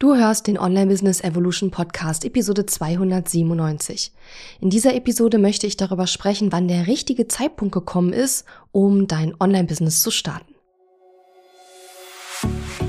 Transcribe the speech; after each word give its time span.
Du 0.00 0.14
hörst 0.14 0.46
den 0.46 0.60
Online 0.60 0.86
Business 0.86 1.20
Evolution 1.22 1.72
Podcast 1.72 2.24
Episode 2.24 2.64
297. 2.64 4.12
In 4.60 4.70
dieser 4.70 4.94
Episode 4.94 5.38
möchte 5.38 5.66
ich 5.66 5.76
darüber 5.76 6.06
sprechen, 6.06 6.52
wann 6.52 6.68
der 6.68 6.86
richtige 6.86 7.26
Zeitpunkt 7.26 7.74
gekommen 7.74 8.12
ist, 8.12 8.44
um 8.70 9.08
dein 9.08 9.34
Online 9.40 9.64
Business 9.64 10.00
zu 10.00 10.12
starten. 10.12 10.54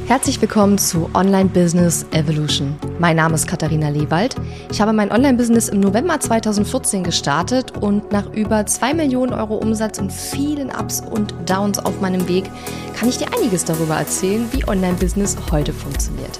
Herzlich 0.05 0.39
willkommen 0.39 0.77
zu 0.77 1.09
Online 1.15 1.49
Business 1.49 2.05
Evolution. 2.11 2.75
Mein 2.99 3.15
Name 3.15 3.33
ist 3.33 3.47
Katharina 3.47 3.89
Lewald. 3.89 4.35
Ich 4.69 4.79
habe 4.79 4.93
mein 4.93 5.11
Online 5.11 5.35
Business 5.35 5.67
im 5.69 5.79
November 5.79 6.19
2014 6.19 7.03
gestartet 7.03 7.75
und 7.81 8.11
nach 8.11 8.31
über 8.33 8.67
zwei 8.67 8.93
Millionen 8.93 9.33
Euro 9.33 9.55
Umsatz 9.55 9.97
und 9.97 10.13
vielen 10.13 10.69
Ups 10.69 11.01
und 11.01 11.33
Downs 11.47 11.79
auf 11.79 12.01
meinem 12.01 12.27
Weg 12.27 12.51
kann 12.95 13.09
ich 13.09 13.17
dir 13.17 13.33
einiges 13.33 13.65
darüber 13.65 13.95
erzählen, 13.95 14.47
wie 14.51 14.67
Online 14.67 14.93
Business 14.93 15.35
heute 15.49 15.73
funktioniert. 15.73 16.39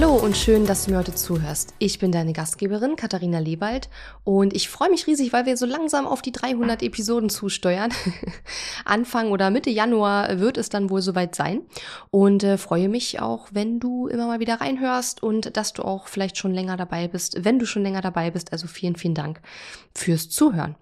Hallo 0.00 0.14
und 0.14 0.34
schön, 0.34 0.64
dass 0.64 0.86
du 0.86 0.92
mir 0.92 0.96
heute 0.96 1.14
zuhörst. 1.14 1.74
Ich 1.78 1.98
bin 1.98 2.10
deine 2.10 2.32
Gastgeberin 2.32 2.96
Katharina 2.96 3.38
Lewald 3.38 3.90
und 4.24 4.56
ich 4.56 4.70
freue 4.70 4.88
mich 4.88 5.06
riesig, 5.06 5.34
weil 5.34 5.44
wir 5.44 5.58
so 5.58 5.66
langsam 5.66 6.06
auf 6.06 6.22
die 6.22 6.32
300 6.32 6.82
Episoden 6.82 7.28
zusteuern. 7.28 7.92
Anfang 8.86 9.30
oder 9.30 9.50
Mitte 9.50 9.68
Januar 9.68 10.40
wird 10.40 10.56
es 10.56 10.70
dann 10.70 10.88
wohl 10.88 11.02
soweit 11.02 11.34
sein 11.34 11.60
und 12.10 12.42
äh, 12.44 12.56
freue 12.56 12.88
mich 12.88 13.20
auch, 13.20 13.48
wenn 13.52 13.78
du 13.78 14.06
immer 14.06 14.26
mal 14.26 14.40
wieder 14.40 14.62
reinhörst 14.62 15.22
und 15.22 15.54
dass 15.58 15.74
du 15.74 15.82
auch 15.82 16.08
vielleicht 16.08 16.38
schon 16.38 16.54
länger 16.54 16.78
dabei 16.78 17.06
bist, 17.06 17.44
wenn 17.44 17.58
du 17.58 17.66
schon 17.66 17.82
länger 17.82 18.00
dabei 18.00 18.30
bist. 18.30 18.52
Also 18.52 18.68
vielen, 18.68 18.96
vielen 18.96 19.14
Dank 19.14 19.42
fürs 19.94 20.30
Zuhören. 20.30 20.76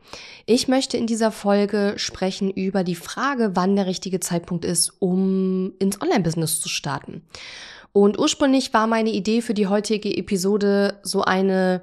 Ich 0.46 0.68
möchte 0.68 0.96
in 0.96 1.08
dieser 1.08 1.32
Folge 1.32 1.94
sprechen 1.96 2.52
über 2.52 2.84
die 2.84 2.94
Frage, 2.94 3.50
wann 3.54 3.74
der 3.74 3.86
richtige 3.86 4.20
Zeitpunkt 4.20 4.64
ist, 4.64 4.92
um 5.00 5.72
ins 5.80 6.00
Online-Business 6.00 6.60
zu 6.60 6.68
starten. 6.68 7.22
Und 7.92 8.18
ursprünglich 8.18 8.72
war 8.74 8.86
meine 8.86 9.10
Idee 9.10 9.42
für 9.42 9.54
die 9.54 9.66
heutige 9.66 10.16
Episode 10.16 10.98
so 11.02 11.22
eine 11.22 11.82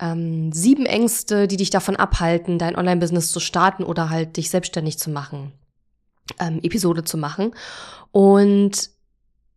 ähm, 0.00 0.52
sieben 0.52 0.86
Ängste, 0.86 1.48
die 1.48 1.56
dich 1.56 1.70
davon 1.70 1.96
abhalten, 1.96 2.58
dein 2.58 2.76
Online-Business 2.76 3.32
zu 3.32 3.40
starten 3.40 3.84
oder 3.84 4.10
halt 4.10 4.36
dich 4.36 4.50
selbstständig 4.50 4.98
zu 4.98 5.10
machen, 5.10 5.52
ähm, 6.38 6.60
Episode 6.62 7.04
zu 7.04 7.16
machen. 7.16 7.54
Und 8.12 8.90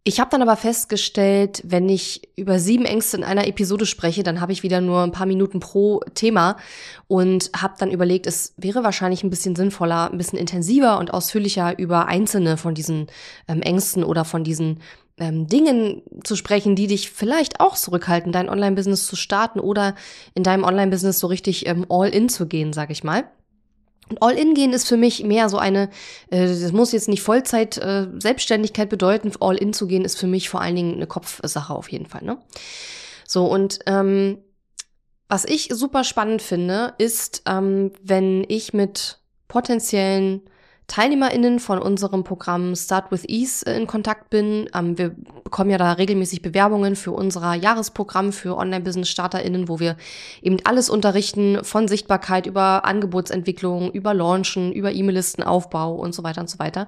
ich 0.06 0.20
habe 0.20 0.30
dann 0.32 0.42
aber 0.42 0.56
festgestellt, 0.56 1.62
wenn 1.66 1.90
ich 1.90 2.30
über 2.38 2.58
sieben 2.58 2.86
Ängste 2.86 3.18
in 3.18 3.24
einer 3.24 3.48
Episode 3.48 3.86
spreche, 3.86 4.24
dann 4.24 4.40
habe 4.40 4.54
ich 4.54 4.64
wieder 4.64 4.80
nur 4.80 5.04
ein 5.04 5.12
paar 5.12 5.26
Minuten 5.26 5.60
pro 5.60 6.00
Thema 6.16 6.56
und 7.08 7.52
habe 7.56 7.76
dann 7.78 7.92
überlegt, 7.92 8.26
es 8.26 8.54
wäre 8.56 8.84
wahrscheinlich 8.84 9.24
ein 9.24 9.30
bisschen 9.30 9.56
sinnvoller, 9.56 10.10
ein 10.10 10.18
bisschen 10.18 10.40
intensiver 10.40 11.00
und 11.00 11.14
ausführlicher 11.14 11.78
über 11.78 12.08
einzelne 12.08 12.56
von 12.56 12.74
diesen 12.74 13.08
ähm, 13.48 13.62
Ängsten 13.62 14.04
oder 14.04 14.24
von 14.24 14.46
diesen 14.46 14.80
ähm, 15.20 15.48
Dingen 15.48 16.02
zu 16.23 16.36
sprechen, 16.36 16.75
die 16.75 16.88
dich 16.88 17.12
vielleicht 17.12 17.59
auch 17.59 17.75
zurückhalten, 17.75 18.31
dein 18.31 18.50
Online-Business 18.50 19.06
zu 19.06 19.16
starten 19.16 19.59
oder 19.59 19.95
in 20.34 20.44
deinem 20.44 20.64
Online-Business 20.64 21.20
so 21.20 21.28
richtig 21.28 21.67
ähm, 21.67 21.86
all-in 21.89 22.30
zu 22.30 22.48
gehen, 22.48 22.73
sag 22.73 22.89
ich 22.89 23.03
mal. 23.03 23.26
Und 24.09 24.23
All-in 24.23 24.56
gehen 24.56 24.73
ist 24.73 24.88
für 24.88 24.98
mich 24.98 25.23
mehr 25.23 25.50
so 25.50 25.58
eine, 25.58 25.89
äh, 26.31 26.48
das 26.48 26.72
muss 26.72 26.92
jetzt 26.92 27.08
nicht 27.08 27.22
Vollzeit 27.22 27.77
äh, 27.77 28.08
Selbstständigkeit 28.17 28.89
bedeuten. 28.89 29.32
All-in 29.39 29.71
zu 29.71 29.88
gehen 29.88 30.04
ist 30.04 30.17
für 30.17 30.27
mich 30.27 30.49
vor 30.49 30.61
allen 30.61 30.76
Dingen 30.76 30.95
eine 30.95 31.08
Kopfsache 31.08 31.73
auf 31.73 31.92
jeden 31.92 32.08
Fall. 32.08 32.23
Ne? 32.23 32.38
So 33.27 33.45
und 33.45 33.80
ähm, 33.86 34.39
was 35.27 35.45
ich 35.45 35.70
super 35.71 36.04
spannend 36.04 36.42
finde, 36.42 36.95
ist, 36.98 37.44
ähm, 37.45 37.92
wenn 38.02 38.44
ich 38.48 38.73
mit 38.73 39.20
potenziellen 39.48 40.42
TeilnehmerInnen 40.89 41.60
von 41.60 41.80
unserem 41.80 42.26
Programm 42.26 42.76
Start 42.76 43.11
with 43.11 43.23
Ease 43.30 43.66
äh, 43.66 43.77
in 43.77 43.88
Kontakt 43.88 44.30
bin. 44.30 44.70
Ähm, 44.76 44.98
wir 44.98 45.16
bekommen 45.45 45.70
ja 45.70 45.77
da 45.77 45.94
regelmäßig 45.94 46.42
Bewerbungen 46.42 46.98
für 46.98 47.11
unser 47.11 47.54
Jahresprogramm 47.54 48.33
für 48.33 48.58
Online-Business-StarterInnen, 48.58 49.70
wo 49.70 49.80
wir 49.80 49.95
eben 50.42 50.58
alles 50.66 50.89
unterrichten, 50.89 51.64
von 51.64 51.88
Sichtbarkeit 51.88 52.45
über 52.45 52.83
Angebotsentwicklung, 52.83 53.92
über 53.92 54.14
Launchen, 54.14 54.73
über 54.73 54.92
E-Mail-Listenaufbau 54.92 55.95
und 55.95 56.14
so 56.14 56.23
weiter 56.23 56.42
und 56.42 56.50
so 56.50 56.60
weiter. 56.60 56.88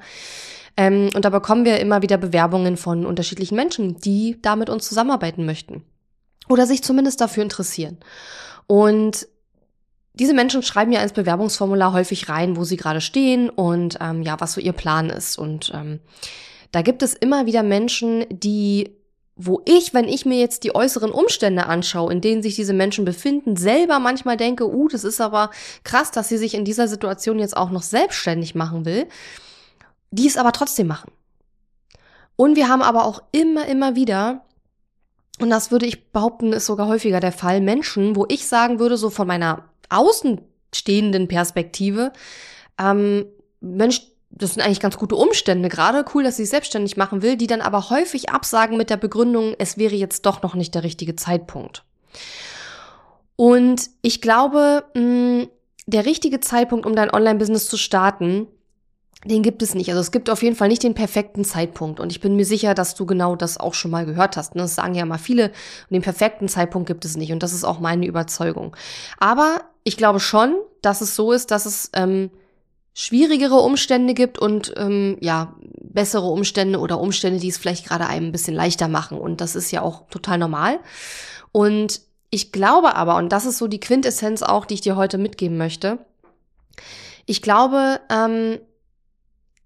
Ähm, 0.75 1.09
und 1.15 1.23
da 1.23 1.29
bekommen 1.29 1.63
wir 1.63 1.79
immer 1.79 2.01
wieder 2.01 2.17
Bewerbungen 2.17 2.75
von 2.75 3.05
unterschiedlichen 3.05 3.55
Menschen, 3.55 3.97
die 3.99 4.41
da 4.41 4.55
mit 4.55 4.69
uns 4.69 4.87
zusammenarbeiten 4.87 5.45
möchten. 5.45 5.83
Oder 6.49 6.65
sich 6.65 6.83
zumindest 6.83 7.21
dafür 7.21 7.43
interessieren. 7.43 7.97
Und 8.67 9.27
diese 10.21 10.35
Menschen 10.35 10.61
schreiben 10.61 10.91
ja 10.91 11.01
ins 11.01 11.13
Bewerbungsformular 11.13 11.93
häufig 11.93 12.29
rein, 12.29 12.55
wo 12.55 12.63
sie 12.63 12.77
gerade 12.77 13.01
stehen 13.01 13.49
und 13.49 13.97
ähm, 13.99 14.21
ja, 14.21 14.39
was 14.39 14.53
so 14.53 14.61
ihr 14.61 14.71
Plan 14.71 15.09
ist. 15.09 15.39
Und 15.39 15.71
ähm, 15.73 15.99
da 16.71 16.83
gibt 16.83 17.01
es 17.01 17.15
immer 17.15 17.47
wieder 17.47 17.63
Menschen, 17.63 18.27
die, 18.29 18.95
wo 19.35 19.63
ich, 19.65 19.95
wenn 19.95 20.07
ich 20.07 20.27
mir 20.27 20.37
jetzt 20.37 20.63
die 20.63 20.75
äußeren 20.75 21.09
Umstände 21.09 21.65
anschaue, 21.65 22.13
in 22.13 22.21
denen 22.21 22.43
sich 22.43 22.53
diese 22.53 22.73
Menschen 22.73 23.03
befinden, 23.03 23.57
selber 23.57 23.97
manchmal 23.97 24.37
denke, 24.37 24.71
uh, 24.71 24.87
das 24.89 25.03
ist 25.03 25.19
aber 25.19 25.49
krass, 25.83 26.11
dass 26.11 26.29
sie 26.29 26.37
sich 26.37 26.53
in 26.53 26.65
dieser 26.65 26.87
Situation 26.87 27.39
jetzt 27.39 27.57
auch 27.57 27.71
noch 27.71 27.81
selbstständig 27.81 28.53
machen 28.53 28.85
will, 28.85 29.07
die 30.11 30.27
es 30.27 30.37
aber 30.37 30.51
trotzdem 30.51 30.85
machen. 30.85 31.11
Und 32.35 32.55
wir 32.55 32.69
haben 32.69 32.83
aber 32.83 33.05
auch 33.05 33.23
immer, 33.31 33.65
immer 33.65 33.95
wieder 33.95 34.45
und 35.39 35.49
das 35.49 35.71
würde 35.71 35.87
ich 35.87 36.11
behaupten, 36.11 36.53
ist 36.53 36.67
sogar 36.67 36.87
häufiger 36.87 37.19
der 37.19 37.31
Fall. 37.31 37.61
Menschen, 37.61 38.15
wo 38.15 38.27
ich 38.29 38.47
sagen 38.47 38.77
würde, 38.77 38.95
so 38.95 39.09
von 39.09 39.25
meiner 39.25 39.70
außenstehenden 39.91 41.27
Perspektive, 41.27 42.11
ähm, 42.79 43.25
Mensch, 43.59 44.01
das 44.29 44.53
sind 44.53 44.63
eigentlich 44.63 44.79
ganz 44.79 44.97
gute 44.97 45.15
Umstände 45.15 45.69
gerade, 45.69 46.05
cool, 46.13 46.23
dass 46.23 46.37
sie 46.37 46.43
sich 46.43 46.51
selbstständig 46.51 46.97
machen 46.97 47.21
will, 47.21 47.35
die 47.35 47.47
dann 47.47 47.61
aber 47.61 47.89
häufig 47.89 48.29
absagen 48.29 48.77
mit 48.77 48.89
der 48.89 48.97
Begründung, 48.97 49.55
es 49.59 49.77
wäre 49.77 49.95
jetzt 49.95 50.25
doch 50.25 50.41
noch 50.41 50.55
nicht 50.55 50.73
der 50.73 50.83
richtige 50.83 51.15
Zeitpunkt. 51.15 51.83
Und 53.35 53.89
ich 54.01 54.21
glaube, 54.21 54.85
mh, 54.95 55.47
der 55.87 56.05
richtige 56.05 56.39
Zeitpunkt, 56.39 56.85
um 56.85 56.95
dein 56.95 57.11
Online-Business 57.11 57.67
zu 57.67 57.77
starten, 57.77 58.47
den 59.25 59.43
gibt 59.43 59.61
es 59.61 59.75
nicht. 59.75 59.89
Also 59.89 60.01
es 60.01 60.11
gibt 60.11 60.29
auf 60.29 60.41
jeden 60.41 60.55
Fall 60.55 60.67
nicht 60.67 60.83
den 60.83 60.95
perfekten 60.95 61.43
Zeitpunkt. 61.43 61.99
Und 61.99 62.11
ich 62.11 62.21
bin 62.21 62.35
mir 62.35 62.45
sicher, 62.45 62.73
dass 62.73 62.95
du 62.95 63.05
genau 63.05 63.35
das 63.35 63.57
auch 63.57 63.73
schon 63.73 63.91
mal 63.91 64.05
gehört 64.05 64.35
hast. 64.37 64.55
Das 64.55 64.75
sagen 64.75 64.95
ja 64.95 65.05
mal 65.05 65.19
viele. 65.19 65.49
Und 65.49 65.91
den 65.91 66.01
perfekten 66.01 66.47
Zeitpunkt 66.47 66.87
gibt 66.87 67.05
es 67.05 67.17
nicht. 67.17 67.31
Und 67.31 67.43
das 67.43 67.53
ist 67.53 67.63
auch 67.63 67.79
meine 67.79 68.05
Überzeugung. 68.07 68.75
Aber 69.19 69.61
ich 69.83 69.97
glaube 69.97 70.19
schon, 70.19 70.55
dass 70.81 71.01
es 71.01 71.15
so 71.15 71.31
ist, 71.31 71.51
dass 71.51 71.65
es 71.65 71.89
ähm, 71.93 72.31
schwierigere 72.93 73.55
Umstände 73.55 74.13
gibt 74.13 74.39
und 74.39 74.73
ähm, 74.77 75.17
ja, 75.21 75.55
bessere 75.81 76.27
Umstände 76.27 76.79
oder 76.79 76.99
Umstände, 76.99 77.39
die 77.39 77.49
es 77.49 77.57
vielleicht 77.57 77.85
gerade 77.87 78.07
einem 78.07 78.27
ein 78.27 78.31
bisschen 78.31 78.55
leichter 78.55 78.87
machen. 78.87 79.17
Und 79.17 79.41
das 79.41 79.55
ist 79.55 79.71
ja 79.71 79.81
auch 79.81 80.07
total 80.09 80.37
normal. 80.37 80.79
Und 81.51 82.01
ich 82.29 82.51
glaube 82.51 82.95
aber, 82.95 83.17
und 83.17 83.29
das 83.29 83.45
ist 83.45 83.57
so 83.57 83.67
die 83.67 83.79
Quintessenz 83.79 84.41
auch, 84.41 84.65
die 84.65 84.75
ich 84.75 84.81
dir 84.81 84.95
heute 84.95 85.17
mitgeben 85.17 85.57
möchte, 85.57 85.99
ich 87.25 87.41
glaube, 87.41 87.99
ähm, 88.09 88.59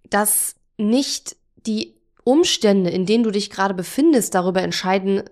dass 0.10 0.56
nicht 0.78 1.36
die 1.56 1.96
Umstände, 2.24 2.90
in 2.90 3.06
denen 3.06 3.24
du 3.24 3.32
dich 3.32 3.50
gerade 3.50 3.74
befindest, 3.74 4.36
darüber 4.36 4.62
entscheiden 4.62 5.24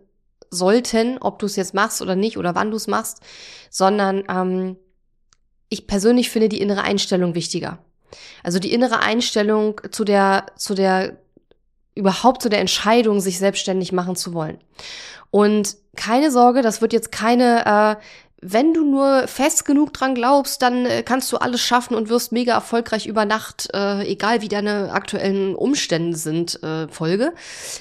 sollten, 0.54 1.18
ob 1.20 1.40
du 1.40 1.46
es 1.46 1.56
jetzt 1.56 1.74
machst 1.74 2.02
oder 2.02 2.16
nicht 2.16 2.38
oder 2.38 2.56
wann 2.56 2.72
du 2.72 2.78
es 2.78 2.88
machst, 2.88 3.22
sondern 3.70 4.24
ähm, 4.30 4.78
ich 5.70 5.88
persönlich 5.88 6.30
finde 6.30 6.50
die 6.50 6.62
innere 6.62 6.84
Einstellung 6.84 7.36
wichtiger. 7.36 7.80
Also 8.44 8.60
die 8.60 8.72
innere 8.72 9.00
Einstellung 9.00 9.82
zu 9.92 10.04
der, 10.04 10.46
zu 10.56 10.76
der, 10.76 11.18
überhaupt 11.96 12.42
zu 12.42 12.50
der 12.50 12.60
Entscheidung, 12.60 13.20
sich 13.20 13.40
selbstständig 13.40 13.92
machen 13.92 14.16
zu 14.16 14.34
wollen. 14.34 14.60
Und 15.32 15.78
keine 15.96 16.32
Sorge, 16.32 16.62
das 16.62 16.82
wird 16.82 16.94
jetzt 16.94 17.12
keine 17.12 17.66
äh, 17.66 18.04
wenn 18.46 18.74
du 18.74 18.84
nur 18.84 19.28
fest 19.28 19.66
genug 19.66 19.94
dran 19.94 20.16
glaubst, 20.16 20.62
dann 20.62 20.86
äh, 20.86 21.04
kannst 21.04 21.32
du 21.32 21.38
alles 21.38 21.62
schaffen 21.62 21.96
und 21.96 22.10
wirst 22.10 22.32
mega 22.32 22.54
erfolgreich 22.54 23.06
über 23.06 23.26
Nacht, 23.26 23.70
äh, 23.74 24.04
egal 24.04 24.42
wie 24.42 24.48
deine 24.48 24.92
aktuellen 24.92 25.56
Umstände 25.56 26.18
sind, 26.18 26.62
äh, 26.64 26.88
Folge. 26.88 27.34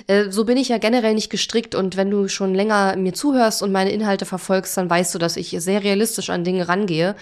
Äh, 0.07 0.31
so 0.31 0.45
bin 0.45 0.57
ich 0.57 0.69
ja 0.69 0.79
generell 0.79 1.15
nicht 1.15 1.31
gestrickt 1.31 1.75
und 1.75 1.97
wenn 1.97 2.11
du 2.11 2.29
schon 2.29 2.55
länger 2.55 2.97
mir 2.97 3.13
zuhörst 3.13 3.63
und 3.63 3.73
meine 3.73 3.91
Inhalte 3.91 4.25
verfolgst, 4.25 4.77
dann 4.77 4.89
weißt 4.89 5.15
du, 5.15 5.19
dass 5.19 5.37
ich 5.37 5.51
sehr 5.59 5.83
realistisch 5.83 6.31
an 6.31 6.45
Dinge 6.45 6.69
rangehe 6.69 7.17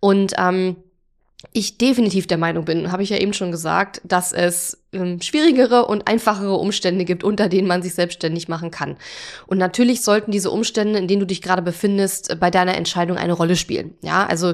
und 0.00 0.34
ähm, 0.38 0.76
ich 1.52 1.78
definitiv 1.78 2.26
der 2.26 2.38
Meinung 2.38 2.64
bin, 2.64 2.90
habe 2.90 3.04
ich 3.04 3.10
ja 3.10 3.16
eben 3.16 3.32
schon 3.32 3.52
gesagt, 3.52 4.00
dass 4.02 4.32
es 4.32 4.78
ähm, 4.92 5.20
schwierigere 5.20 5.86
und 5.86 6.08
einfachere 6.08 6.54
Umstände 6.56 7.04
gibt, 7.04 7.22
unter 7.22 7.48
denen 7.48 7.68
man 7.68 7.80
sich 7.80 7.94
selbstständig 7.94 8.48
machen 8.48 8.72
kann. 8.72 8.96
Und 9.46 9.58
natürlich 9.58 10.02
sollten 10.02 10.32
diese 10.32 10.50
Umstände, 10.50 10.98
in 10.98 11.06
denen 11.06 11.20
du 11.20 11.26
dich 11.26 11.40
gerade 11.40 11.62
befindest, 11.62 12.40
bei 12.40 12.50
deiner 12.50 12.76
Entscheidung 12.76 13.16
eine 13.16 13.34
Rolle 13.34 13.54
spielen. 13.54 13.94
Ja, 14.02 14.26
also 14.26 14.50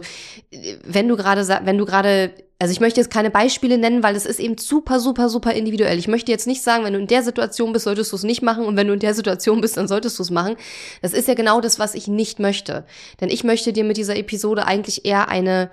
äh, 0.51 0.77
wenn 0.85 1.09
du 1.09 1.17
gerade, 1.17 1.47
wenn 1.65 1.79
du 1.79 1.87
gerade 1.87 2.33
also 2.61 2.71
ich 2.71 2.81
möchte 2.81 3.01
jetzt 3.01 3.13
keine 3.13 3.31
Beispiele 3.31 3.79
nennen, 3.79 4.03
weil 4.03 4.15
es 4.15 4.27
ist 4.27 4.39
eben 4.39 4.57
super, 4.59 5.01
super, 5.01 5.29
super 5.29 5.53
individuell. 5.53 5.99
Ich 5.99 6.07
möchte 6.07 6.31
jetzt 6.31 6.47
nicht 6.47 6.63
sagen, 6.63 6.85
wenn 6.85 6.93
du 6.93 7.01
in 7.01 7.09
der 7.09 7.23
Situation 7.23 7.73
bist, 7.73 7.85
solltest 7.85 8.13
du 8.13 8.17
es 8.17 8.23
nicht 8.23 8.43
machen 8.43 8.65
und 8.65 8.77
wenn 8.77 8.87
du 8.87 8.95
in 8.95 9.01
der 9.01 9.13
Situation 9.13 9.61
bist, 9.61 9.77
dann 9.77 9.89
solltest 9.89 10.19
du 10.19 10.23
es 10.23 10.31
machen. 10.31 10.57
Das 11.03 11.13
ist 11.13 11.29
ja 11.29 11.35
genau 11.35 11.61
das, 11.61 11.79
was 11.79 11.95
ich 11.95 12.07
nicht 12.07 12.39
möchte. 12.39 12.87
Denn 13.21 13.29
ich 13.29 13.43
möchte 13.43 13.73
dir 13.73 13.85
mit 13.85 13.97
dieser 13.97 14.17
Episode 14.17 14.67
eigentlich 14.67 15.05
eher 15.05 15.29
eine 15.29 15.71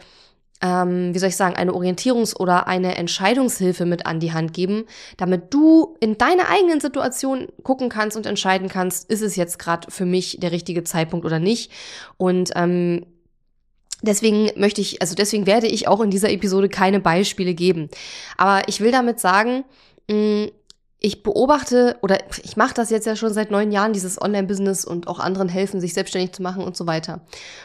ähm, 0.62 1.14
wie 1.14 1.20
soll 1.20 1.30
ich 1.30 1.36
sagen, 1.36 1.56
eine 1.56 1.72
Orientierungs- 1.72 2.36
oder 2.36 2.68
eine 2.68 2.96
Entscheidungshilfe 2.96 3.86
mit 3.86 4.06
an 4.06 4.20
die 4.20 4.32
Hand 4.32 4.54
geben, 4.54 4.86
damit 5.18 5.54
du 5.54 5.96
in 6.00 6.18
deiner 6.18 6.50
eigenen 6.50 6.80
Situation 6.80 7.48
gucken 7.64 7.90
kannst 7.90 8.16
und 8.16 8.26
entscheiden 8.26 8.70
kannst, 8.70 9.10
ist 9.10 9.22
es 9.22 9.36
jetzt 9.36 9.60
gerade 9.60 9.90
für 9.90 10.06
mich 10.06 10.38
der 10.40 10.52
richtige 10.52 10.84
Zeitpunkt 10.84 11.26
oder 11.26 11.40
nicht. 11.40 11.72
Und 12.18 12.52
ähm, 12.56 13.06
deswegen 14.02 14.52
möchte 14.56 14.82
ich, 14.82 15.02
also 15.02 15.16
deswegen 15.16 15.48
werde 15.48 15.68
ich 15.68 15.88
auch 15.88 16.02
in 16.02 16.12
dieser 16.12 16.32
Episode 16.32 16.70
keine 16.70 17.00
Beispiele 17.00 17.54
geben. 17.54 17.90
Aber 18.38 18.68
ich 18.68 18.82
will 18.82 18.92
damit 18.92 19.20
sagen, 19.20 19.64
mh, 20.10 20.16
mm, 20.16 20.52
ich 21.04 21.24
beobachte 21.24 21.98
oder 22.04 22.20
ich 22.44 22.58
mache 22.58 22.76
das 22.76 22.92
jetzt 22.92 23.08
ja 23.08 23.16
schon 23.16 23.34
seit 23.34 23.50
neun 23.50 23.72
Jahren, 23.72 23.92
dieses 23.92 24.22
Online-Business 24.22 24.86
und 24.86 25.08
auch 25.08 25.20
anderen 25.20 25.50
helfen, 25.50 25.82
sich 25.82 25.96
selbstständig 25.96 26.32
zu 26.34 26.44
machen 26.44 26.64
und 26.64 26.78
so 26.78 26.86
weiter. 26.86 27.22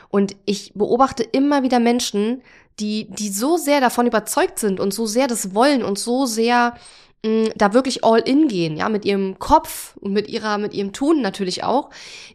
Und 0.09 0.35
ich 0.47 0.73
beobachte 0.75 1.23
immer 1.23 1.63
wieder 1.63 1.79
Menschen, 1.79 2.43
die, 2.81 3.09
die 3.11 3.29
so 3.29 3.59
sehr 3.59 3.83
davon 3.83 4.07
überzeugt 4.07 4.59
sind 4.59 4.81
und 4.81 4.95
so 4.95 5.05
sehr 5.05 5.27
das 5.27 5.55
wollen 5.55 5.85
und 5.85 5.99
so 5.99 6.25
sehr 6.25 6.77
mh, 7.25 7.31
mm, 7.31 7.49
da 7.57 7.75
wirklich 7.75 8.05
all 8.05 8.21
in 8.21 8.49
gehen, 8.49 8.79
ja, 8.79 8.89
mit 8.89 9.05
ihrem 9.05 9.39
Kopf 9.39 9.99
und 9.99 10.15
mit 10.15 10.29
ihrer, 10.29 10.57
mit 10.57 10.73
ihrem 10.73 10.95
Tun 10.95 11.21
natürlich 11.21 11.63
auch, 11.63 11.91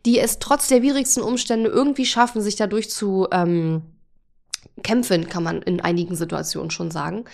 die 0.05 0.19
es 0.19 0.37
trotz 0.37 0.67
der 0.67 0.83
widrigsten 0.83 1.23
Umstände 1.23 1.71
irgendwie 1.71 2.05
schaffen, 2.05 2.41
sich 2.41 2.57
dadurch 2.57 2.91
zu 2.91 3.27
ähm, 3.31 3.81
kämpfen, 4.83 5.29
kann 5.29 5.41
man 5.41 5.63
in 5.63 5.81
einigen 5.81 6.15
Situationen 6.15 6.69
schon 6.69 6.91
sagen. 6.91 7.25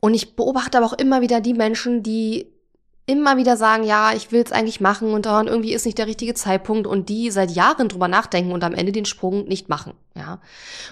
Und 0.00 0.14
ich 0.14 0.34
beobachte 0.34 0.78
aber 0.78 0.86
auch 0.86 0.92
immer 0.98 1.20
wieder 1.20 1.40
die 1.40 1.54
Menschen, 1.54 2.02
die 2.02 2.53
immer 3.06 3.36
wieder 3.36 3.58
sagen, 3.58 3.84
ja, 3.84 4.14
ich 4.14 4.32
will 4.32 4.42
es 4.42 4.52
eigentlich 4.52 4.80
machen 4.80 5.12
und 5.12 5.26
dann 5.26 5.46
irgendwie 5.46 5.74
ist 5.74 5.84
nicht 5.84 5.98
der 5.98 6.06
richtige 6.06 6.32
Zeitpunkt 6.32 6.86
und 6.86 7.10
die 7.10 7.30
seit 7.30 7.50
Jahren 7.50 7.90
drüber 7.90 8.08
nachdenken 8.08 8.52
und 8.52 8.64
am 8.64 8.72
Ende 8.72 8.92
den 8.92 9.04
Sprung 9.04 9.44
nicht 9.44 9.68
machen, 9.68 9.92
ja. 10.16 10.40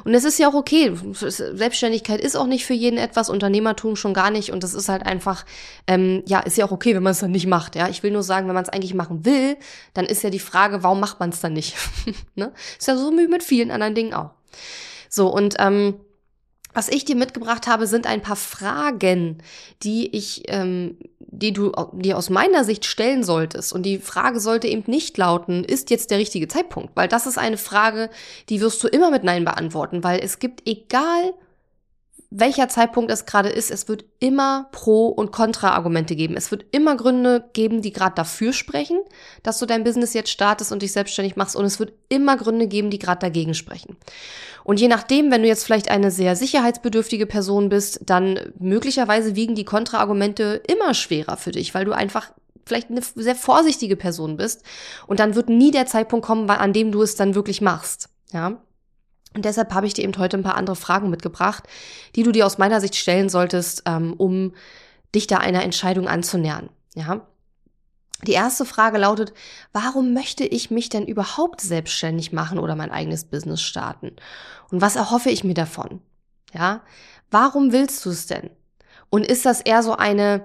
Und 0.05 0.13
es 0.13 0.25
ist 0.25 0.39
ja 0.39 0.49
auch 0.49 0.55
okay. 0.55 0.93
Selbstständigkeit 1.13 2.21
ist 2.21 2.37
auch 2.37 2.47
nicht 2.47 2.67
für 2.67 2.75
jeden 2.75 2.99
etwas, 2.99 3.31
Unternehmertum 3.31 3.97
schon 3.97 4.13
gar 4.13 4.31
nicht 4.31 4.53
und 4.53 4.63
das 4.63 4.75
ist 4.75 4.91
halt 4.91 5.07
einfach, 5.07 5.47
ähm, 5.87 6.23
ja, 6.27 6.41
ist 6.41 6.59
ja 6.59 6.67
auch 6.67 6.73
okay, 6.73 6.95
wenn 6.95 7.03
man 7.03 7.13
es 7.13 7.21
dann 7.21 7.31
nicht 7.31 7.47
macht, 7.47 7.77
ja. 7.77 7.89
Ich 7.89 8.03
will 8.03 8.11
nur 8.11 8.23
sagen, 8.23 8.47
wenn 8.47 8.55
man 8.55 8.65
es 8.65 8.71
eigentlich 8.71 8.95
machen 8.95 9.25
will, 9.25 9.57
dann 9.95 10.05
ist 10.05 10.23
ja 10.23 10.29
die 10.29 10.39
Frage, 10.39 10.83
warum 10.83 11.01
macht 11.01 11.19
man 11.19 11.31
es 11.31 11.41
dann 11.41 11.55
nicht? 11.55 11.77
ne? 12.35 12.53
Ist 12.79 12.89
ja 12.89 12.97
so 12.97 13.11
wie 13.13 13.27
mit 13.27 13.43
vielen 13.43 13.71
anderen 13.71 13.95
Dingen 13.95 14.13
auch. 14.13 14.33
So 15.09 15.33
und 15.33 15.57
ähm, 15.59 15.95
was 16.75 16.89
ich 16.89 17.05
dir 17.05 17.17
mitgebracht 17.17 17.67
habe, 17.67 17.87
sind 17.87 18.07
ein 18.07 18.23
paar 18.23 18.37
Fragen, 18.37 19.39
die 19.83 20.15
ich, 20.17 20.45
ähm, 20.49 20.97
die 21.19 21.53
du 21.53 21.73
dir 21.93 22.17
aus 22.17 22.31
meiner 22.31 22.65
Sicht 22.65 22.85
stellen 22.85 23.25
solltest. 23.25 23.73
Und 23.73 23.85
die 23.85 23.99
Frage 23.99 24.41
sollte 24.41 24.69
eben 24.69 24.85
nicht 24.87 25.17
lauten, 25.19 25.65
ist 25.65 25.91
jetzt 25.91 26.11
der 26.11 26.19
richtige 26.19 26.49
Zeitpunkt? 26.49 26.91
Weil 26.95 27.09
das 27.09 27.27
ist 27.27 27.39
eine 27.39 27.59
Frage, 27.59 28.11
die 28.49 28.61
wirst 28.61 28.83
du 28.83 28.89
immer 28.89 29.11
mit 29.11 29.25
Nein 29.25 29.45
beantworten, 29.45 30.03
weil 30.05 30.21
es 30.21 30.39
gibt, 30.39 30.67
egal 30.67 31.35
welcher 32.35 32.69
Zeitpunkt 32.69 33.11
es 33.11 33.27
gerade 33.27 33.51
ist, 33.51 33.71
es 33.71 33.89
wird 33.89 34.07
immer 34.19 34.69
Pro- 34.73 35.09
und 35.09 35.33
Kontra-Argumente 35.33 36.17
geben. 36.17 36.35
Es 36.37 36.51
wird 36.51 36.65
immer 36.71 36.97
Gründe 36.97 37.45
geben, 37.53 37.83
die 37.83 37.93
gerade 37.93 38.15
dafür 38.15 38.55
sprechen, 38.55 39.01
dass 39.43 39.59
du 39.59 39.67
dein 39.67 39.85
Business 39.85 40.15
jetzt 40.15 40.31
startest 40.31 40.73
und 40.73 40.81
dich 40.81 40.93
selbstständig 40.93 41.37
machst. 41.37 41.57
Und 41.57 41.67
es 41.67 41.79
wird 41.79 41.93
immer 42.09 42.39
Gründe 42.39 42.69
geben, 42.69 42.89
die 42.89 42.99
gerade 42.99 43.21
dagegen 43.21 43.53
sprechen. 43.53 43.99
Und 44.65 44.81
je 44.81 44.89
nachdem, 44.89 45.31
wenn 45.31 45.43
du 45.43 45.49
jetzt 45.49 45.65
vielleicht 45.65 45.91
eine 45.91 46.11
sehr 46.11 46.35
sicherheitsbedürftige 46.35 47.27
Person 47.27 47.69
bist, 47.69 48.01
dann 48.07 48.41
möglicherweise 48.59 49.37
wiegen 49.37 49.55
die 49.55 49.65
Kontra-Argumente 49.65 50.63
immer 50.67 50.95
schwerer 50.95 51.37
für 51.37 51.53
dich, 51.53 51.75
weil 51.75 51.85
du 51.85 51.93
einfach 51.93 52.33
vielleicht 52.65 52.91
eine 52.91 53.03
sehr 53.03 53.37
vorsichtige 53.37 53.97
Person 53.97 54.39
bist. 54.39 54.63
Und 55.07 55.21
dann 55.21 55.35
wird 55.35 55.51
nie 55.51 55.71
der 55.71 55.87
Zeitpunkt 55.87 56.25
kommen, 56.25 56.49
an 56.49 56.73
dem 56.73 56.93
du 56.93 57.03
es 57.03 57.15
dann 57.15 57.35
wirklich 57.35 57.61
machst. 57.61 58.09
Ja. 58.33 58.63
Und 59.35 59.45
deshalb 59.45 59.73
habe 59.73 59.87
ich 59.87 59.95
dir 59.95 60.05
eben 60.05 60.17
heute 60.19 60.37
ein 60.37 60.43
paar 60.43 60.57
andere 60.57 60.77
Fragen 60.77 61.11
mitgebracht, 61.11 61.65
die 62.17 62.23
du 62.23 62.33
dir 62.33 62.47
aus 62.47 62.59
meiner 62.59 62.81
Sicht 62.81 62.97
stellen 62.97 63.29
solltest, 63.29 63.83
ähm, 63.87 64.15
um 64.15 64.55
dich 65.15 65.27
da 65.27 65.39
einer 65.39 65.63
Entscheidung 65.63 66.09
anzunähern. 66.09 66.69
Ja. 66.95 67.27
Die 68.27 68.33
erste 68.33 68.65
Frage 68.65 68.99
lautet, 68.99 69.33
warum 69.73 70.15
möchte 70.15 70.45
ich 70.45 70.71
mich 70.71 70.89
denn 70.89 71.07
überhaupt 71.07 71.61
selbstständig 71.61 72.33
machen 72.33 72.59
oder 72.59 72.77
mein 72.77 72.93
eigenes 72.93 73.25
Business 73.25 73.63
starten? 73.63 74.15
Und 74.71 74.81
was 74.81 74.97
erhoffe 74.97 75.31
ich 75.31 75.45
mir 75.45 75.55
davon? 75.55 76.01
Ja. 76.53 76.83
Warum 77.31 77.73
willst 77.73 78.05
du 78.05 78.11
es 78.11 78.27
denn? 78.27 78.51
Und 79.13 79.27
ist 79.27 79.45
das 79.45 79.61
eher 79.61 79.83
so 79.83 79.95
eine, 79.95 80.41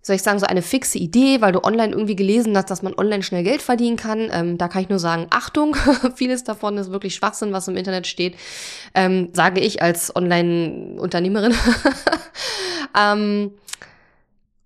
soll 0.00 0.14
ich 0.14 0.22
sagen, 0.22 0.38
so 0.38 0.46
eine 0.46 0.62
fixe 0.62 0.96
Idee, 0.96 1.40
weil 1.40 1.50
du 1.50 1.64
online 1.64 1.92
irgendwie 1.92 2.14
gelesen 2.14 2.56
hast, 2.56 2.70
dass 2.70 2.80
man 2.80 2.94
online 2.94 3.24
schnell 3.24 3.42
Geld 3.42 3.60
verdienen 3.60 3.96
kann? 3.96 4.30
Ähm, 4.32 4.58
da 4.58 4.68
kann 4.68 4.82
ich 4.82 4.88
nur 4.88 5.00
sagen, 5.00 5.26
Achtung, 5.30 5.76
vieles 6.14 6.44
davon 6.44 6.78
ist 6.78 6.92
wirklich 6.92 7.16
Schwachsinn, 7.16 7.52
was 7.52 7.66
im 7.66 7.76
Internet 7.76 8.06
steht, 8.06 8.36
ähm, 8.94 9.30
sage 9.32 9.58
ich 9.58 9.82
als 9.82 10.14
Online-Unternehmerin. 10.14 11.52
ähm, 12.96 13.54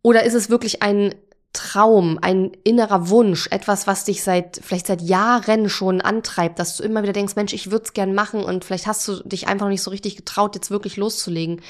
oder 0.03 0.25
ist 0.25 0.35
es 0.35 0.51
wirklich 0.51 0.83
ein 0.83 1.15
Traum, 1.55 2.19
ein 2.21 2.53
innerer 2.63 3.09
Wunsch, 3.09 3.49
etwas, 3.51 3.87
was 3.87 4.05
dich 4.05 4.23
seit 4.23 4.61
vielleicht 4.63 4.87
seit 4.87 5.01
Jahren 5.01 5.71
schon 5.71 6.03
antreibt, 6.03 6.59
dass 6.59 6.77
du 6.77 6.83
immer 6.83 7.03
wieder 7.03 7.15
denkst, 7.15 7.37
Mensch, 7.37 7.55
ich 7.55 7.71
würde 7.71 7.87
es 7.87 7.95
gern 7.95 8.13
machen 8.13 8.45
und 8.45 8.67
vielleicht 8.67 8.87
hast 8.87 9.09
du 9.09 9.23
dich 9.27 9.49
einfach 9.49 9.65
noch 9.65 9.71
nicht 9.71 9.83
so 9.83 9.91
richtig 9.91 10.15
getraut, 10.15 10.55
jetzt 10.55 10.71
wirklich 10.71 10.99
loszulegen. 10.99 11.63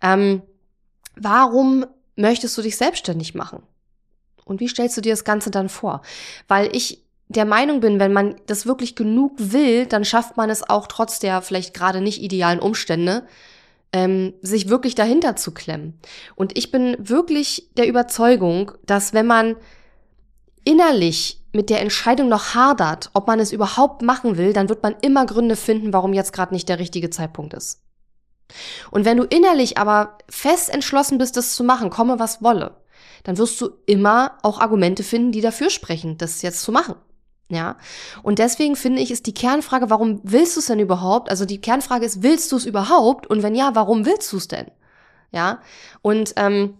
Ähm, 0.00 0.42
Warum 1.16 1.86
möchtest 2.16 2.56
du 2.56 2.62
dich 2.62 2.76
selbstständig 2.76 3.34
machen? 3.34 3.62
Und 4.44 4.60
wie 4.60 4.68
stellst 4.68 4.96
du 4.96 5.00
dir 5.00 5.12
das 5.12 5.24
Ganze 5.24 5.50
dann 5.50 5.68
vor? 5.68 6.02
Weil 6.48 6.74
ich 6.74 7.02
der 7.28 7.44
Meinung 7.44 7.80
bin, 7.80 7.98
wenn 8.00 8.12
man 8.12 8.36
das 8.46 8.66
wirklich 8.66 8.94
genug 8.94 9.32
will, 9.36 9.86
dann 9.86 10.04
schafft 10.04 10.36
man 10.36 10.50
es 10.50 10.68
auch 10.68 10.86
trotz 10.86 11.18
der 11.18 11.42
vielleicht 11.42 11.74
gerade 11.74 12.00
nicht 12.00 12.22
idealen 12.22 12.60
Umstände, 12.60 13.26
ähm, 13.92 14.34
sich 14.42 14.68
wirklich 14.68 14.94
dahinter 14.94 15.36
zu 15.36 15.52
klemmen. 15.52 15.98
Und 16.34 16.56
ich 16.58 16.70
bin 16.70 16.96
wirklich 16.98 17.70
der 17.76 17.88
Überzeugung, 17.88 18.72
dass 18.84 19.14
wenn 19.14 19.26
man 19.26 19.56
innerlich 20.64 21.40
mit 21.52 21.70
der 21.70 21.80
Entscheidung 21.80 22.28
noch 22.28 22.54
hadert, 22.54 23.10
ob 23.14 23.26
man 23.26 23.38
es 23.38 23.52
überhaupt 23.52 24.02
machen 24.02 24.36
will, 24.36 24.52
dann 24.52 24.68
wird 24.68 24.82
man 24.82 24.96
immer 25.00 25.24
Gründe 25.24 25.56
finden, 25.56 25.92
warum 25.92 26.12
jetzt 26.12 26.32
gerade 26.32 26.52
nicht 26.52 26.68
der 26.68 26.78
richtige 26.78 27.10
Zeitpunkt 27.10 27.54
ist. 27.54 27.83
Und 28.90 29.04
wenn 29.04 29.16
du 29.16 29.24
innerlich 29.24 29.78
aber 29.78 30.18
fest 30.28 30.70
entschlossen 30.70 31.18
bist, 31.18 31.36
das 31.36 31.54
zu 31.54 31.64
machen, 31.64 31.90
komme 31.90 32.18
was 32.18 32.42
wolle, 32.42 32.76
dann 33.24 33.38
wirst 33.38 33.60
du 33.60 33.70
immer 33.86 34.38
auch 34.42 34.60
Argumente 34.60 35.02
finden, 35.02 35.32
die 35.32 35.40
dafür 35.40 35.70
sprechen, 35.70 36.18
das 36.18 36.42
jetzt 36.42 36.62
zu 36.62 36.72
machen. 36.72 36.94
Ja. 37.48 37.76
Und 38.22 38.38
deswegen 38.38 38.76
finde 38.76 39.02
ich, 39.02 39.10
ist 39.10 39.26
die 39.26 39.34
Kernfrage, 39.34 39.90
warum 39.90 40.20
willst 40.22 40.56
du 40.56 40.60
es 40.60 40.66
denn 40.66 40.78
überhaupt? 40.78 41.30
Also 41.30 41.44
die 41.44 41.60
Kernfrage 41.60 42.04
ist, 42.04 42.22
willst 42.22 42.50
du 42.52 42.56
es 42.56 42.66
überhaupt? 42.66 43.26
Und 43.26 43.42
wenn 43.42 43.54
ja, 43.54 43.74
warum 43.74 44.06
willst 44.06 44.32
du 44.32 44.38
es 44.38 44.48
denn? 44.48 44.70
Ja. 45.30 45.60
Und 46.00 46.34
ähm, 46.36 46.78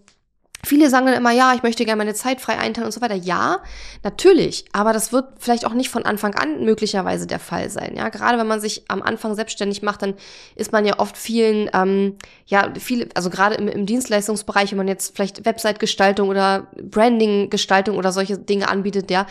Viele 0.65 0.89
sagen 0.89 1.05
dann 1.05 1.15
immer, 1.15 1.31
ja, 1.31 1.53
ich 1.53 1.63
möchte 1.63 1.85
gerne 1.85 1.97
meine 1.97 2.13
Zeit 2.13 2.41
frei 2.41 2.57
einteilen 2.57 2.85
und 2.85 2.91
so 2.91 3.01
weiter. 3.01 3.15
Ja, 3.15 3.59
natürlich, 4.03 4.65
aber 4.73 4.93
das 4.93 5.13
wird 5.13 5.25
vielleicht 5.39 5.65
auch 5.65 5.73
nicht 5.73 5.89
von 5.89 6.03
Anfang 6.05 6.35
an 6.35 6.63
möglicherweise 6.63 7.27
der 7.27 7.39
Fall 7.39 7.69
sein. 7.69 7.95
Ja, 7.95 8.09
gerade 8.09 8.37
wenn 8.37 8.47
man 8.47 8.59
sich 8.59 8.83
am 8.87 9.01
Anfang 9.01 9.35
selbstständig 9.35 9.81
macht, 9.81 10.01
dann 10.01 10.15
ist 10.55 10.71
man 10.71 10.85
ja 10.85 10.99
oft 10.99 11.17
vielen, 11.17 11.69
ähm, 11.73 12.17
ja, 12.45 12.73
viele, 12.79 13.07
also 13.13 13.29
gerade 13.29 13.55
im, 13.55 13.67
im 13.67 13.85
Dienstleistungsbereich, 13.85 14.71
wenn 14.71 14.77
man 14.77 14.87
jetzt 14.87 15.15
vielleicht 15.15 15.45
Website-Gestaltung 15.45 16.29
oder 16.29 16.67
Branding-Gestaltung 16.81 17.97
oder 17.97 18.11
solche 18.11 18.37
Dinge 18.37 18.69
anbietet, 18.69 19.11
ja, 19.11 19.27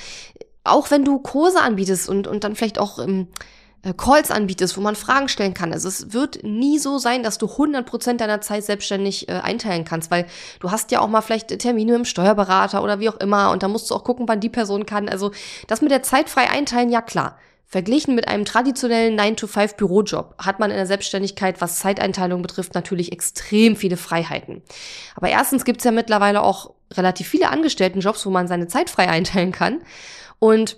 auch 0.65 0.91
wenn 0.91 1.05
du 1.05 1.19
Kurse 1.19 1.61
anbietest 1.61 2.09
und, 2.09 2.27
und 2.27 2.45
dann 2.45 2.57
vielleicht 2.57 2.79
auch 2.79 2.99
äh, 2.99 3.27
Calls 3.93 4.31
anbietest, 4.31 4.77
wo 4.77 4.81
man 4.81 4.97
Fragen 4.97 5.29
stellen 5.29 5.53
kann. 5.53 5.73
Also 5.73 5.89
es 5.89 6.13
wird 6.13 6.43
nie 6.43 6.79
so 6.79 6.99
sein, 6.99 7.23
dass 7.23 7.39
du 7.39 7.47
100% 7.47 8.17
deiner 8.17 8.41
Zeit 8.41 8.65
selbstständig 8.65 9.29
äh, 9.29 9.33
einteilen 9.33 9.85
kannst, 9.85 10.11
weil 10.11 10.27
du 10.61 10.71
hast 10.71 10.91
ja 10.91 11.01
auch 11.01 11.09
mal 11.09 11.21
vielleicht 11.21 11.59
Termine 11.59 11.95
im 11.95 12.05
Steuerberater 12.05 12.83
oder 12.83 13.01
wie 13.01 13.09
auch 13.09 13.21
immer 13.21 13.51
und 13.51 13.63
da 13.63 13.69
musst 13.69 13.91
du 13.91 13.95
auch 13.95 14.05
gucken, 14.05 14.27
wann 14.29 14.41
die 14.41 14.49
Person 14.49 14.87
kann. 14.87 15.09
Also 15.09 15.33
das 15.67 15.83
mit 15.83 15.91
der 15.91 16.03
Zeit 16.03 16.31
frei 16.31 16.51
einteilen, 16.51 16.91
ja 16.91 17.03
klar. 17.03 17.39
Verglichen 17.67 18.15
mit 18.15 18.29
einem 18.29 18.45
traditionellen 18.45 19.19
9-to-5-Bürojob 19.19 20.37
hat 20.39 20.61
man 20.61 20.71
in 20.71 20.77
der 20.77 20.87
Selbstständigkeit, 20.87 21.61
was 21.61 21.81
Zeiteinteilung 21.81 22.41
betrifft, 22.41 22.75
natürlich 22.75 23.11
extrem 23.11 23.75
viele 23.75 23.97
Freiheiten. 23.97 24.63
Aber 25.17 25.29
erstens 25.29 25.65
gibt's 25.65 25.83
ja 25.83 25.91
mittlerweile 25.91 26.43
auch 26.43 26.73
relativ 26.93 27.27
viele 27.27 27.49
Angestelltenjobs, 27.49 28.25
wo 28.27 28.31
man 28.31 28.47
seine 28.47 28.69
Zeit 28.69 28.91
frei 28.91 29.09
einteilen 29.09 29.51
kann. 29.51 29.83
Und 30.39 30.77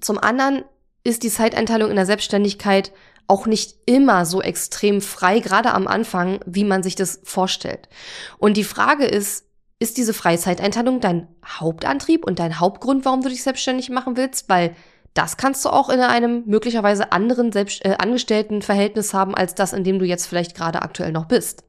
zum 0.00 0.18
anderen 0.18 0.64
ist 1.04 1.22
die 1.22 1.30
Zeiteinteilung 1.30 1.90
in 1.90 1.96
der 1.96 2.06
Selbstständigkeit 2.06 2.92
auch 3.26 3.46
nicht 3.46 3.76
immer 3.86 4.26
so 4.26 4.42
extrem 4.42 5.00
frei, 5.00 5.38
gerade 5.38 5.72
am 5.72 5.86
Anfang, 5.86 6.40
wie 6.46 6.64
man 6.64 6.82
sich 6.82 6.96
das 6.96 7.20
vorstellt. 7.22 7.88
Und 8.38 8.56
die 8.56 8.64
Frage 8.64 9.04
ist, 9.04 9.44
ist 9.78 9.96
diese 9.96 10.12
Freizeiteinteilung 10.12 11.00
dein 11.00 11.28
Hauptantrieb 11.46 12.26
und 12.26 12.38
dein 12.38 12.60
Hauptgrund, 12.60 13.04
warum 13.04 13.22
du 13.22 13.28
dich 13.28 13.42
selbstständig 13.42 13.88
machen 13.88 14.16
willst? 14.16 14.48
Weil 14.48 14.74
das 15.14 15.36
kannst 15.36 15.64
du 15.64 15.70
auch 15.70 15.88
in 15.88 16.00
einem 16.00 16.42
möglicherweise 16.46 17.12
anderen 17.12 17.50
Selbst 17.52 17.84
äh, 17.84 17.96
Angestelltenverhältnis 17.98 19.14
haben, 19.14 19.34
als 19.34 19.54
das, 19.54 19.72
in 19.72 19.84
dem 19.84 19.98
du 19.98 20.04
jetzt 20.04 20.26
vielleicht 20.26 20.54
gerade 20.54 20.82
aktuell 20.82 21.12
noch 21.12 21.26
bist. 21.26 21.64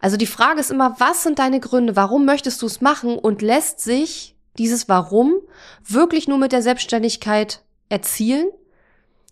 Also 0.00 0.16
die 0.16 0.26
Frage 0.26 0.60
ist 0.60 0.70
immer, 0.70 0.96
was 0.98 1.22
sind 1.22 1.38
deine 1.38 1.58
Gründe? 1.58 1.96
Warum 1.96 2.24
möchtest 2.26 2.62
du 2.62 2.66
es 2.66 2.80
machen? 2.80 3.18
Und 3.18 3.42
lässt 3.42 3.80
sich 3.80 4.36
dieses 4.58 4.88
Warum 4.88 5.34
wirklich 5.84 6.28
nur 6.28 6.38
mit 6.38 6.52
der 6.52 6.62
Selbstständigkeit 6.62 7.62
erzielen? 7.88 8.48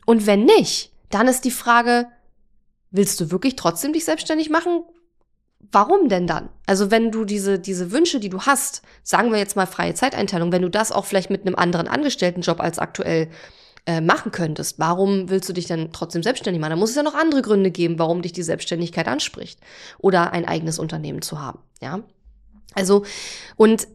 Und 0.06 0.26
wenn 0.26 0.44
nicht, 0.44 0.92
dann 1.11 1.28
ist 1.28 1.44
die 1.44 1.50
Frage, 1.50 2.06
willst 2.90 3.20
du 3.20 3.30
wirklich 3.30 3.56
trotzdem 3.56 3.92
dich 3.92 4.04
selbstständig 4.04 4.50
machen? 4.50 4.82
Warum 5.73 6.08
denn 6.08 6.26
dann? 6.26 6.50
Also 6.66 6.90
wenn 6.90 7.11
du 7.11 7.25
diese, 7.25 7.58
diese 7.58 7.90
Wünsche, 7.90 8.20
die 8.20 8.28
du 8.28 8.42
hast, 8.42 8.82
sagen 9.02 9.32
wir 9.32 9.38
jetzt 9.38 9.56
mal 9.56 9.66
freie 9.66 9.94
Zeiteinteilung, 9.94 10.52
wenn 10.52 10.62
du 10.62 10.68
das 10.68 10.92
auch 10.92 11.04
vielleicht 11.04 11.30
mit 11.30 11.46
einem 11.46 11.56
anderen 11.56 11.88
Angestelltenjob 11.88 12.61
als 12.61 12.78
aktuell 12.78 13.28
äh, 13.87 14.00
machen 14.00 14.30
könntest, 14.30 14.78
warum 14.78 15.30
willst 15.30 15.49
du 15.49 15.52
dich 15.52 15.66
dann 15.66 15.92
trotzdem 15.92 16.23
selbstständig 16.23 16.61
machen? 16.61 16.70
Da 16.70 16.76
muss 16.76 16.90
es 16.90 16.96
ja 16.96 17.02
noch 17.02 17.14
andere 17.14 17.42
Gründe 17.42 17.70
geben, 17.70 17.99
warum 17.99 18.23
dich 18.23 18.32
die 18.32 18.42
Selbstständigkeit 18.42 19.08
anspricht 19.08 19.58
oder 19.99 20.32
ein 20.32 20.46
eigenes 20.46 20.78
Unternehmen 20.78 21.23
zu 21.23 21.40
haben, 21.40 21.58
ja? 21.80 22.00
Also, 22.75 23.04
und 23.56 23.87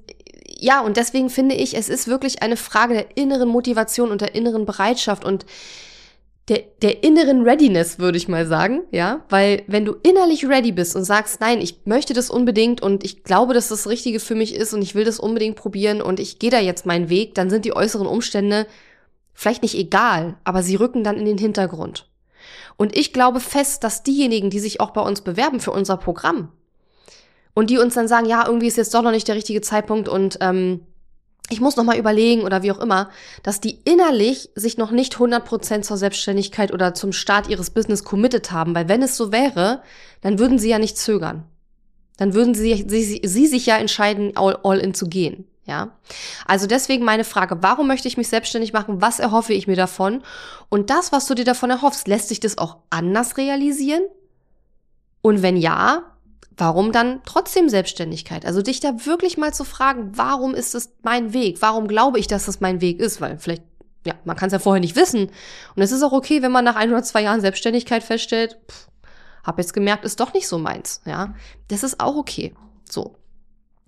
ja, 0.61 0.81
und 0.81 0.97
deswegen 0.97 1.29
finde 1.29 1.55
ich, 1.55 1.75
es 1.75 1.89
ist 1.89 2.07
wirklich 2.07 2.41
eine 2.41 2.57
Frage 2.57 2.93
der 2.93 3.17
inneren 3.17 3.49
Motivation 3.49 4.11
und 4.11 4.21
der 4.21 4.35
inneren 4.35 4.65
Bereitschaft 4.65 5.25
und 5.25 5.45
der, 6.49 6.63
der 6.81 7.03
inneren 7.03 7.43
Readiness, 7.43 7.99
würde 7.99 8.17
ich 8.17 8.27
mal 8.27 8.47
sagen, 8.47 8.81
ja, 8.91 9.23
weil 9.29 9.63
wenn 9.67 9.85
du 9.85 9.95
innerlich 10.01 10.47
ready 10.47 10.71
bist 10.71 10.95
und 10.95 11.03
sagst, 11.03 11.41
nein, 11.41 11.61
ich 11.61 11.81
möchte 11.85 12.13
das 12.13 12.31
unbedingt 12.31 12.81
und 12.81 13.03
ich 13.03 13.23
glaube, 13.23 13.53
dass 13.53 13.69
das 13.69 13.87
Richtige 13.87 14.19
für 14.19 14.33
mich 14.33 14.55
ist 14.55 14.73
und 14.73 14.81
ich 14.81 14.95
will 14.95 15.05
das 15.05 15.19
unbedingt 15.19 15.55
probieren 15.55 16.01
und 16.01 16.19
ich 16.19 16.39
gehe 16.39 16.49
da 16.49 16.59
jetzt 16.59 16.87
meinen 16.87 17.09
Weg, 17.09 17.35
dann 17.35 17.51
sind 17.51 17.65
die 17.65 17.75
äußeren 17.75 18.07
Umstände 18.07 18.65
vielleicht 19.33 19.61
nicht 19.61 19.75
egal, 19.75 20.37
aber 20.43 20.63
sie 20.63 20.75
rücken 20.75 21.03
dann 21.03 21.17
in 21.17 21.25
den 21.25 21.37
Hintergrund. 21.37 22.09
Und 22.77 22.97
ich 22.97 23.13
glaube 23.13 23.39
fest, 23.39 23.83
dass 23.83 24.03
diejenigen, 24.03 24.49
die 24.49 24.59
sich 24.59 24.81
auch 24.81 24.91
bei 24.91 25.01
uns 25.01 25.21
bewerben 25.21 25.59
für 25.59 25.71
unser 25.71 25.97
Programm 25.97 26.51
und 27.59 27.69
die 27.69 27.77
uns 27.77 27.93
dann 27.93 28.07
sagen, 28.07 28.25
ja, 28.25 28.45
irgendwie 28.45 28.67
ist 28.67 28.77
jetzt 28.77 28.93
doch 28.93 29.01
noch 29.01 29.11
nicht 29.11 29.27
der 29.27 29.35
richtige 29.35 29.59
Zeitpunkt 29.59 30.07
und 30.07 30.37
ähm, 30.39 30.79
ich 31.49 31.59
muss 31.59 31.75
noch 31.75 31.83
mal 31.83 31.97
überlegen 31.97 32.43
oder 32.43 32.63
wie 32.63 32.71
auch 32.71 32.79
immer, 32.79 33.09
dass 33.43 33.59
die 33.59 33.79
innerlich 33.83 34.49
sich 34.55 34.77
noch 34.77 34.91
nicht 34.91 35.17
100% 35.17 35.81
zur 35.81 35.97
Selbstständigkeit 35.97 36.71
oder 36.71 36.93
zum 36.93 37.11
Start 37.11 37.49
ihres 37.49 37.71
Business 37.71 38.05
committed 38.05 38.53
haben, 38.53 38.73
weil 38.75 38.87
wenn 38.87 39.01
es 39.01 39.17
so 39.17 39.33
wäre, 39.33 39.81
dann 40.21 40.39
würden 40.39 40.57
sie 40.57 40.69
ja 40.69 40.79
nicht 40.79 40.97
zögern. 40.97 41.43
Dann 42.15 42.33
würden 42.33 42.55
sie, 42.55 42.85
sie, 42.87 43.19
sie 43.21 43.47
sich 43.47 43.65
ja 43.65 43.75
entscheiden, 43.75 44.37
all, 44.37 44.57
all 44.63 44.77
in 44.77 44.93
zu 44.93 45.09
gehen. 45.09 45.45
Ja, 45.65 45.97
also 46.45 46.65
deswegen 46.65 47.03
meine 47.03 47.25
Frage, 47.25 47.57
warum 47.59 47.87
möchte 47.87 48.07
ich 48.07 48.15
mich 48.15 48.29
selbstständig 48.29 48.71
machen? 48.71 49.01
Was 49.01 49.19
erhoffe 49.19 49.51
ich 49.51 49.67
mir 49.67 49.75
davon? 49.75 50.23
Und 50.69 50.89
das, 50.89 51.11
was 51.11 51.25
du 51.25 51.35
dir 51.35 51.43
davon 51.43 51.71
erhoffst, 51.71 52.07
lässt 52.07 52.29
sich 52.29 52.39
das 52.39 52.57
auch 52.57 52.77
anders 52.89 53.35
realisieren? 53.35 54.03
Und 55.21 55.41
wenn 55.41 55.57
ja, 55.57 56.05
warum 56.59 56.91
dann 56.91 57.21
trotzdem 57.25 57.69
Selbstständigkeit? 57.69 58.45
Also 58.45 58.61
dich 58.61 58.79
da 58.79 59.05
wirklich 59.05 59.37
mal 59.37 59.53
zu 59.53 59.63
fragen, 59.63 60.11
warum 60.15 60.53
ist 60.53 60.75
es 60.75 60.93
mein 61.01 61.33
Weg? 61.33 61.61
Warum 61.61 61.87
glaube 61.87 62.19
ich, 62.19 62.27
dass 62.27 62.45
das 62.45 62.59
mein 62.59 62.81
Weg 62.81 62.99
ist? 62.99 63.21
Weil 63.21 63.39
vielleicht, 63.39 63.63
ja, 64.05 64.13
man 64.25 64.35
kann 64.35 64.47
es 64.47 64.53
ja 64.53 64.59
vorher 64.59 64.81
nicht 64.81 64.95
wissen. 64.95 65.31
Und 65.75 65.81
es 65.81 65.91
ist 65.91 66.03
auch 66.03 66.11
okay, 66.11 66.41
wenn 66.41 66.51
man 66.51 66.65
nach 66.65 66.75
ein 66.75 66.91
oder 66.91 67.03
zwei 67.03 67.23
Jahren 67.23 67.41
Selbstständigkeit 67.41 68.03
feststellt, 68.03 68.59
pff, 68.69 68.87
hab 69.43 69.57
jetzt 69.57 69.73
gemerkt, 69.73 70.05
ist 70.05 70.19
doch 70.19 70.33
nicht 70.33 70.47
so 70.47 70.59
meins. 70.59 71.01
Ja, 71.05 71.33
das 71.69 71.83
ist 71.83 71.99
auch 71.99 72.15
okay. 72.15 72.53
So. 72.89 73.15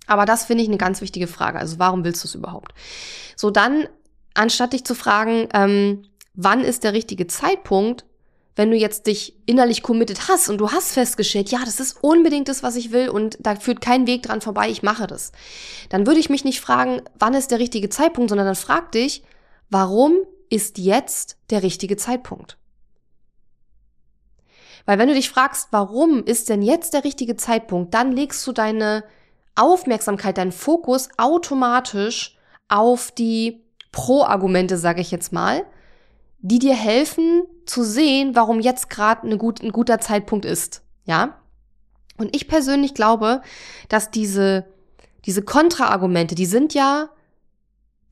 Aber 0.06 0.24
das 0.24 0.44
finde 0.44 0.62
ich 0.62 0.68
eine 0.68 0.78
ganz 0.78 1.00
wichtige 1.00 1.26
Frage. 1.26 1.58
Also 1.58 1.78
warum 1.78 2.04
willst 2.04 2.24
du 2.24 2.28
es 2.28 2.34
überhaupt? 2.34 2.72
So 3.36 3.50
dann, 3.50 3.86
anstatt 4.34 4.72
dich 4.72 4.84
zu 4.84 4.94
fragen, 4.94 5.48
ähm, 5.54 6.04
wann 6.34 6.62
ist 6.62 6.84
der 6.84 6.92
richtige 6.92 7.26
Zeitpunkt, 7.26 8.04
wenn 8.54 8.70
du 8.70 8.76
jetzt 8.76 9.06
dich 9.06 9.34
innerlich 9.46 9.82
committed 9.82 10.28
hast 10.28 10.48
und 10.48 10.58
du 10.58 10.70
hast 10.70 10.92
festgestellt, 10.92 11.50
ja, 11.50 11.60
das 11.64 11.80
ist 11.80 11.98
unbedingt 12.02 12.48
das, 12.48 12.62
was 12.62 12.76
ich 12.76 12.92
will 12.92 13.08
und 13.08 13.38
da 13.40 13.56
führt 13.56 13.80
kein 13.80 14.06
Weg 14.06 14.24
dran 14.24 14.40
vorbei, 14.40 14.68
ich 14.68 14.82
mache 14.82 15.06
das. 15.06 15.32
Dann 15.88 16.06
würde 16.06 16.20
ich 16.20 16.28
mich 16.28 16.44
nicht 16.44 16.60
fragen, 16.60 17.02
wann 17.18 17.34
ist 17.34 17.50
der 17.50 17.58
richtige 17.58 17.88
Zeitpunkt, 17.88 18.28
sondern 18.28 18.46
dann 18.46 18.56
frag 18.56 18.92
dich, 18.92 19.22
warum 19.70 20.16
ist 20.50 20.76
jetzt 20.76 21.38
der 21.50 21.62
richtige 21.62 21.96
Zeitpunkt? 21.96 22.58
Weil 24.84 24.98
wenn 24.98 25.08
du 25.08 25.14
dich 25.14 25.30
fragst, 25.30 25.68
warum 25.70 26.24
ist 26.24 26.48
denn 26.48 26.60
jetzt 26.60 26.92
der 26.92 27.04
richtige 27.04 27.36
Zeitpunkt, 27.36 27.94
dann 27.94 28.12
legst 28.12 28.46
du 28.46 28.52
deine 28.52 29.04
Aufmerksamkeit, 29.54 30.38
deinen 30.38 30.52
Fokus 30.52 31.08
automatisch 31.16 32.36
auf 32.68 33.12
die 33.12 33.62
Pro-Argumente, 33.92 34.76
sage 34.78 35.00
ich 35.00 35.10
jetzt 35.10 35.32
mal, 35.32 35.64
die 36.42 36.58
dir 36.58 36.74
helfen 36.74 37.44
zu 37.64 37.84
sehen, 37.84 38.34
warum 38.34 38.60
jetzt 38.60 38.90
gerade 38.90 39.36
gut, 39.38 39.62
ein 39.62 39.72
guter 39.72 40.00
Zeitpunkt 40.00 40.44
ist. 40.44 40.82
Ja? 41.04 41.38
Und 42.18 42.34
ich 42.34 42.48
persönlich 42.48 42.94
glaube, 42.94 43.42
dass 43.88 44.10
diese, 44.10 44.66
diese 45.24 45.42
Kontraargumente, 45.42 46.34
die 46.34 46.46
sind 46.46 46.74
ja 46.74 47.08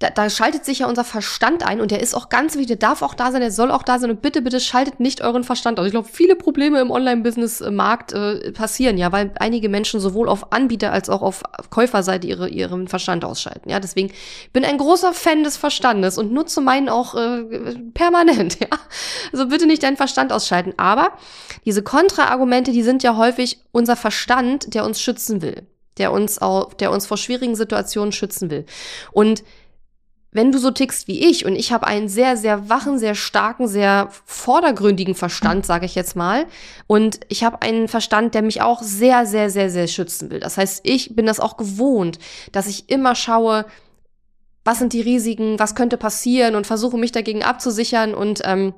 da, 0.00 0.08
da 0.08 0.30
schaltet 0.30 0.64
sich 0.64 0.80
ja 0.80 0.86
unser 0.86 1.04
Verstand 1.04 1.64
ein 1.64 1.80
und 1.80 1.90
der 1.90 2.00
ist 2.00 2.14
auch 2.14 2.30
ganz 2.30 2.54
wichtig, 2.54 2.78
der 2.78 2.88
darf 2.88 3.02
auch 3.02 3.12
da 3.12 3.30
sein, 3.30 3.42
der 3.42 3.50
soll 3.50 3.70
auch 3.70 3.82
da 3.82 3.98
sein 3.98 4.10
und 4.10 4.22
bitte, 4.22 4.40
bitte 4.40 4.58
schaltet 4.58 4.98
nicht 4.98 5.20
euren 5.20 5.44
Verstand 5.44 5.78
aus. 5.78 5.84
Ich 5.84 5.92
glaube, 5.92 6.08
viele 6.10 6.36
Probleme 6.36 6.80
im 6.80 6.90
Online-Business-Markt 6.90 8.14
äh, 8.14 8.52
passieren 8.52 8.96
ja, 8.96 9.12
weil 9.12 9.30
einige 9.38 9.68
Menschen 9.68 10.00
sowohl 10.00 10.30
auf 10.30 10.52
Anbieter 10.52 10.90
als 10.90 11.10
auch 11.10 11.20
auf 11.20 11.42
Käuferseite 11.68 12.26
ihre, 12.26 12.48
ihren 12.48 12.88
Verstand 12.88 13.26
ausschalten. 13.26 13.68
Ja, 13.68 13.78
deswegen 13.78 14.10
bin 14.54 14.64
ein 14.64 14.78
großer 14.78 15.12
Fan 15.12 15.44
des 15.44 15.58
Verstandes 15.58 16.16
und 16.16 16.32
nutze 16.32 16.62
meinen 16.62 16.88
auch 16.88 17.14
äh, 17.14 17.44
permanent. 17.94 18.58
Ja, 18.60 18.78
also 19.32 19.48
bitte 19.48 19.66
nicht 19.66 19.82
deinen 19.82 19.96
Verstand 19.96 20.32
ausschalten. 20.32 20.74
Aber 20.76 21.12
diese 21.64 21.82
Kontraargumente, 21.82 22.72
die 22.72 22.82
sind 22.82 23.02
ja 23.02 23.16
häufig 23.16 23.60
unser 23.72 23.96
Verstand, 23.96 24.74
der 24.74 24.84
uns 24.84 25.00
schützen 25.00 25.40
will, 25.40 25.66
der 25.96 26.12
uns 26.12 26.42
auch, 26.42 26.74
der 26.74 26.90
uns 26.90 27.06
vor 27.06 27.16
schwierigen 27.16 27.56
Situationen 27.56 28.12
schützen 28.12 28.50
will 28.50 28.66
und 29.12 29.42
wenn 30.32 30.52
du 30.52 30.58
so 30.58 30.70
tickst 30.70 31.08
wie 31.08 31.28
ich 31.28 31.44
und 31.44 31.56
ich 31.56 31.72
habe 31.72 31.86
einen 31.86 32.08
sehr, 32.08 32.36
sehr 32.36 32.68
wachen, 32.68 32.98
sehr 32.98 33.14
starken, 33.14 33.66
sehr 33.66 34.08
vordergründigen 34.24 35.14
Verstand, 35.14 35.66
sage 35.66 35.86
ich 35.86 35.96
jetzt 35.96 36.14
mal, 36.14 36.46
und 36.86 37.20
ich 37.28 37.42
habe 37.42 37.62
einen 37.62 37.88
Verstand, 37.88 38.34
der 38.34 38.42
mich 38.42 38.62
auch 38.62 38.80
sehr, 38.82 39.26
sehr, 39.26 39.50
sehr, 39.50 39.70
sehr 39.70 39.88
schützen 39.88 40.30
will. 40.30 40.40
Das 40.40 40.56
heißt, 40.56 40.82
ich 40.84 41.16
bin 41.16 41.26
das 41.26 41.40
auch 41.40 41.56
gewohnt, 41.56 42.18
dass 42.52 42.68
ich 42.68 42.88
immer 42.90 43.16
schaue, 43.16 43.66
was 44.64 44.78
sind 44.78 44.92
die 44.92 45.00
Risiken, 45.00 45.58
was 45.58 45.74
könnte 45.74 45.96
passieren 45.96 46.54
und 46.54 46.66
versuche 46.66 46.96
mich 46.96 47.10
dagegen 47.10 47.42
abzusichern 47.42 48.14
und 48.14 48.40
ähm, 48.44 48.74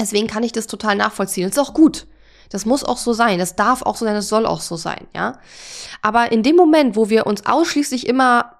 deswegen 0.00 0.26
kann 0.26 0.42
ich 0.42 0.52
das 0.52 0.68
total 0.68 0.96
nachvollziehen. 0.96 1.44
Das 1.44 1.52
ist 1.52 1.62
auch 1.62 1.74
gut. 1.74 2.06
Das 2.50 2.64
muss 2.64 2.82
auch 2.82 2.96
so 2.96 3.12
sein. 3.12 3.38
Das 3.38 3.56
darf 3.56 3.82
auch 3.82 3.96
so 3.96 4.06
sein. 4.06 4.14
Das 4.14 4.30
soll 4.30 4.46
auch 4.46 4.62
so 4.62 4.76
sein, 4.76 5.06
ja. 5.14 5.38
Aber 6.00 6.32
in 6.32 6.42
dem 6.42 6.56
Moment, 6.56 6.96
wo 6.96 7.10
wir 7.10 7.26
uns 7.26 7.44
ausschließlich 7.44 8.06
immer 8.06 8.57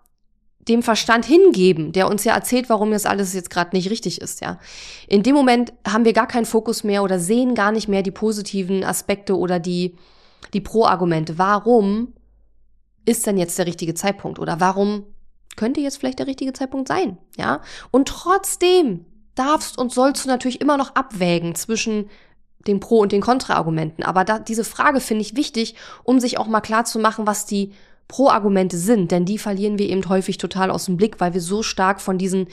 dem 0.69 0.83
Verstand 0.83 1.25
hingeben, 1.25 1.93
der 1.93 2.09
uns 2.09 2.25
ja 2.25 2.35
erzählt, 2.35 2.69
warum 2.69 2.91
das 2.91 3.07
alles 3.07 3.33
jetzt 3.35 3.51
gerade 3.51 3.75
nicht 3.75 3.91
richtig 3.91 4.21
ist, 4.21 4.41
ja. 4.41 4.59
In 5.07 5.23
dem 5.23 5.35
Moment 5.35 5.73
haben 5.87 6.05
wir 6.05 6.13
gar 6.13 6.27
keinen 6.27 6.47
Fokus 6.47 6.85
mehr 6.85 7.03
oder 7.03 7.19
sehen 7.19 7.55
gar 7.55 7.73
nicht 7.73 7.89
mehr 7.89 8.03
die 8.03 8.11
positiven 8.11 8.85
Aspekte 8.85 9.37
oder 9.37 9.59
die, 9.59 9.97
die 10.53 10.61
Pro-Argumente. 10.61 11.39
Warum 11.39 12.13
ist 13.05 13.27
denn 13.27 13.39
jetzt 13.39 13.59
der 13.59 13.67
richtige 13.67 13.95
Zeitpunkt? 13.95 14.39
Oder 14.39 14.61
warum 14.61 15.05
könnte 15.57 15.81
jetzt 15.81 15.99
vielleicht 15.99 16.19
der 16.19 16.27
richtige 16.27 16.53
Zeitpunkt 16.53 16.89
sein, 16.89 17.19
ja? 17.37 17.63
Und 17.91 18.09
trotzdem 18.09 19.05
darfst 19.35 19.79
und 19.79 19.93
sollst 19.93 20.25
du 20.25 20.29
natürlich 20.29 20.61
immer 20.61 20.77
noch 20.77 20.95
abwägen 20.95 21.55
zwischen 21.55 22.09
den 22.67 22.81
Pro- 22.81 23.01
und 23.01 23.13
den 23.13 23.21
Kontra-Argumenten. 23.21 24.03
Aber 24.03 24.25
da, 24.25 24.39
diese 24.39 24.65
Frage 24.65 25.01
finde 25.01 25.23
ich 25.23 25.37
wichtig, 25.37 25.75
um 26.05 26.21
sich 26.21 26.39
auch 26.39 26.49
mal 26.49 26.61
klar 26.61 26.85
zu 26.85 26.99
machen, 26.99 27.27
was 27.27 27.47
die 27.47 27.73
Pro-Argumente 28.09 28.79
sind, 28.79 29.13
denn 29.13 29.27
die 29.27 29.39
verlieren 29.39 29.79
wir 29.79 29.89
eben 29.89 30.09
häufig 30.09 30.39
total 30.39 30.71
aus 30.71 30.87
dem 30.87 30.97
Blick, 30.97 31.21
weil 31.21 31.35
wir 31.35 31.43
so 31.43 31.63
stark 31.63 32.01
von 32.01 32.19
diesen 32.19 32.49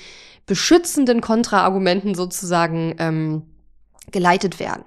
beschützenden 0.45 1.21
Kontra-Argumenten 1.21 2.13
sozusagen 2.13 2.95
ähm, 2.99 3.43
geleitet 4.11 4.59
werden. 4.59 4.83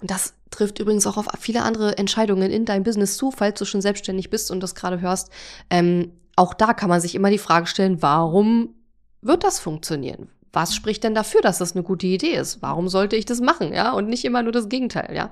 Und 0.00 0.10
das 0.10 0.34
trifft 0.50 0.78
übrigens 0.78 1.06
auch 1.06 1.16
auf 1.16 1.26
viele 1.40 1.62
andere 1.62 1.96
Entscheidungen 1.98 2.50
in 2.50 2.66
deinem 2.66 2.84
Business 2.84 3.16
zu, 3.16 3.30
falls 3.30 3.58
du 3.58 3.64
schon 3.64 3.80
selbstständig 3.80 4.30
bist 4.30 4.50
und 4.50 4.62
das 4.62 4.74
gerade 4.74 5.00
hörst. 5.00 5.30
Ähm, 5.70 6.12
auch 6.36 6.54
da 6.54 6.74
kann 6.74 6.90
man 6.90 7.00
sich 7.00 7.14
immer 7.14 7.30
die 7.30 7.38
Frage 7.38 7.66
stellen, 7.66 8.02
warum 8.02 8.74
wird 9.22 9.44
das 9.44 9.58
funktionieren? 9.58 10.28
Was 10.52 10.74
spricht 10.74 11.02
denn 11.04 11.14
dafür, 11.14 11.40
dass 11.40 11.58
das 11.58 11.72
eine 11.72 11.82
gute 11.82 12.06
Idee 12.06 12.34
ist? 12.34 12.60
Warum 12.60 12.88
sollte 12.88 13.16
ich 13.16 13.24
das 13.24 13.40
machen? 13.40 13.72
Ja, 13.72 13.92
und 13.92 14.08
nicht 14.08 14.24
immer 14.24 14.42
nur 14.42 14.52
das 14.52 14.68
Gegenteil, 14.68 15.14
ja. 15.14 15.30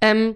Ähm, 0.00 0.34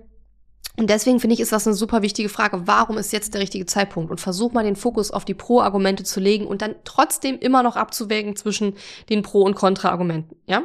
und 0.79 0.89
deswegen 0.89 1.21
finde 1.21 1.35
ich, 1.35 1.41
ist 1.41 1.53
das 1.53 1.67
eine 1.67 1.77
super 1.77 2.01
wichtige 2.01 2.31
Frage. 2.31 2.67
Warum 2.67 2.97
ist 2.97 3.13
jetzt 3.13 3.35
der 3.35 3.43
richtige 3.43 3.67
Zeitpunkt? 3.67 4.11
Und 4.11 4.21
versuch 4.21 4.53
mal 4.53 4.65
den 4.65 4.77
Fokus 4.77 5.11
auf 5.11 5.25
die 5.25 5.35
Pro-Argumente 5.35 6.03
zu 6.03 6.19
legen 6.19 6.47
und 6.47 6.63
dann 6.63 6.77
trotzdem 6.85 7.39
immer 7.39 7.63
noch 7.63 7.77
abzuwägen 7.77 8.37
zwischen 8.37 8.75
den 9.11 9.23
Pro- 9.23 9.43
und 9.43 9.55
Kontra-Argumenten, 9.55 10.37
ja? 10.47 10.63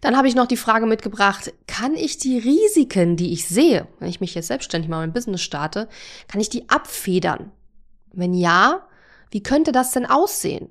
Dann 0.00 0.16
habe 0.18 0.28
ich 0.28 0.34
noch 0.34 0.46
die 0.46 0.58
Frage 0.58 0.84
mitgebracht, 0.84 1.54
kann 1.66 1.94
ich 1.94 2.18
die 2.18 2.38
Risiken, 2.38 3.16
die 3.16 3.32
ich 3.32 3.46
sehe, 3.46 3.88
wenn 4.00 4.08
ich 4.10 4.20
mich 4.20 4.34
jetzt 4.34 4.48
selbstständig 4.48 4.90
mal 4.90 4.98
mein 4.98 5.14
Business 5.14 5.40
starte, 5.40 5.88
kann 6.28 6.42
ich 6.42 6.50
die 6.50 6.68
abfedern? 6.68 7.52
Wenn 8.12 8.34
ja, 8.34 8.86
wie 9.30 9.42
könnte 9.42 9.72
das 9.72 9.92
denn 9.92 10.04
aussehen? 10.04 10.68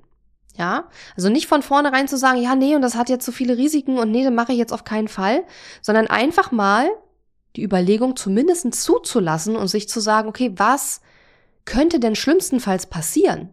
Ja, 0.56 0.88
also 1.16 1.30
nicht 1.30 1.48
von 1.48 1.62
vornherein 1.62 2.06
zu 2.06 2.16
sagen, 2.16 2.40
ja, 2.40 2.54
nee, 2.54 2.76
und 2.76 2.82
das 2.82 2.94
hat 2.94 3.08
jetzt 3.08 3.26
so 3.26 3.32
viele 3.32 3.56
Risiken 3.56 3.98
und 3.98 4.12
nee, 4.12 4.22
das 4.22 4.32
mache 4.32 4.52
ich 4.52 4.58
jetzt 4.58 4.72
auf 4.72 4.84
keinen 4.84 5.08
Fall, 5.08 5.42
sondern 5.82 6.06
einfach 6.06 6.52
mal 6.52 6.88
die 7.56 7.62
Überlegung 7.62 8.16
zumindest 8.16 8.74
zuzulassen 8.74 9.56
und 9.56 9.68
sich 9.68 9.88
zu 9.88 10.00
sagen, 10.00 10.28
okay, 10.28 10.52
was 10.56 11.00
könnte 11.64 12.00
denn 12.00 12.14
schlimmstenfalls 12.14 12.86
passieren? 12.86 13.50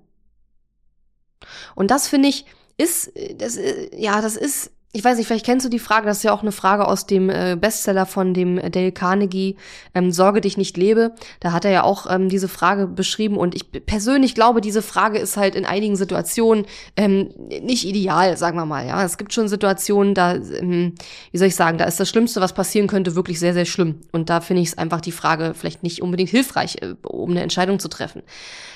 Und 1.76 1.92
das 1.92 2.08
finde 2.08 2.30
ich, 2.30 2.46
ist, 2.78 3.12
das, 3.36 3.60
ja, 3.96 4.22
das 4.22 4.36
ist 4.36 4.72
ich 4.94 5.04
weiß 5.06 5.18
nicht, 5.18 5.28
vielleicht 5.28 5.46
kennst 5.46 5.66
du 5.66 5.70
die 5.70 5.80
Frage, 5.80 6.06
das 6.06 6.18
ist 6.18 6.24
ja 6.24 6.34
auch 6.34 6.42
eine 6.42 6.52
Frage 6.52 6.86
aus 6.86 7.06
dem 7.06 7.30
äh, 7.30 7.56
Bestseller 7.60 8.06
von 8.06 8.34
dem 8.34 8.58
Dale 8.58 8.92
Carnegie, 8.92 9.56
ähm, 9.94 10.12
Sorge 10.12 10.42
dich 10.42 10.58
nicht 10.58 10.76
lebe. 10.76 11.14
Da 11.40 11.54
hat 11.54 11.64
er 11.64 11.72
ja 11.72 11.84
auch 11.84 12.08
ähm, 12.10 12.28
diese 12.28 12.50
Frage 12.50 12.88
beschrieben 12.88 13.38
und 13.38 13.56
ich 13.56 13.72
persönlich 13.72 14.36
glaube, 14.36 14.60
diese 14.60 14.82
Frage 14.82 15.18
ist 15.18 15.38
halt 15.38 15.56
in 15.56 15.66
einigen 15.66 15.96
Situationen 15.96 16.66
ähm, 16.98 17.30
nicht 17.38 17.86
ideal, 17.86 18.36
sagen 18.36 18.58
wir 18.58 18.66
mal. 18.66 18.86
Ja, 18.86 19.04
es 19.06 19.18
gibt 19.18 19.32
schon 19.32 19.48
Situationen, 19.48 20.14
da, 20.14 20.36
ähm, 20.36 20.96
wie 21.32 21.38
soll 21.38 21.48
ich 21.48 21.56
sagen, 21.56 21.78
da 21.78 21.86
ist 21.86 22.00
das 22.00 22.10
Schlimmste, 22.10 22.42
was 22.42 22.52
passieren 22.52 22.88
könnte, 22.88 23.16
wirklich 23.16 23.40
sehr, 23.40 23.54
sehr 23.54 23.66
schlimm. 23.66 24.02
Und 24.12 24.30
da 24.30 24.42
finde 24.42 24.62
ich 24.62 24.70
es 24.70 24.78
einfach 24.78 25.00
die 25.00 25.14
Frage 25.14 25.54
vielleicht 25.54 25.84
nicht 25.84 26.02
unbedingt 26.02 26.32
hilfreich, 26.32 26.82
äh, 26.82 26.96
um 27.08 27.32
eine 27.32 27.44
Entscheidung 27.44 27.80
zu 27.80 27.88
treffen. 27.88 28.24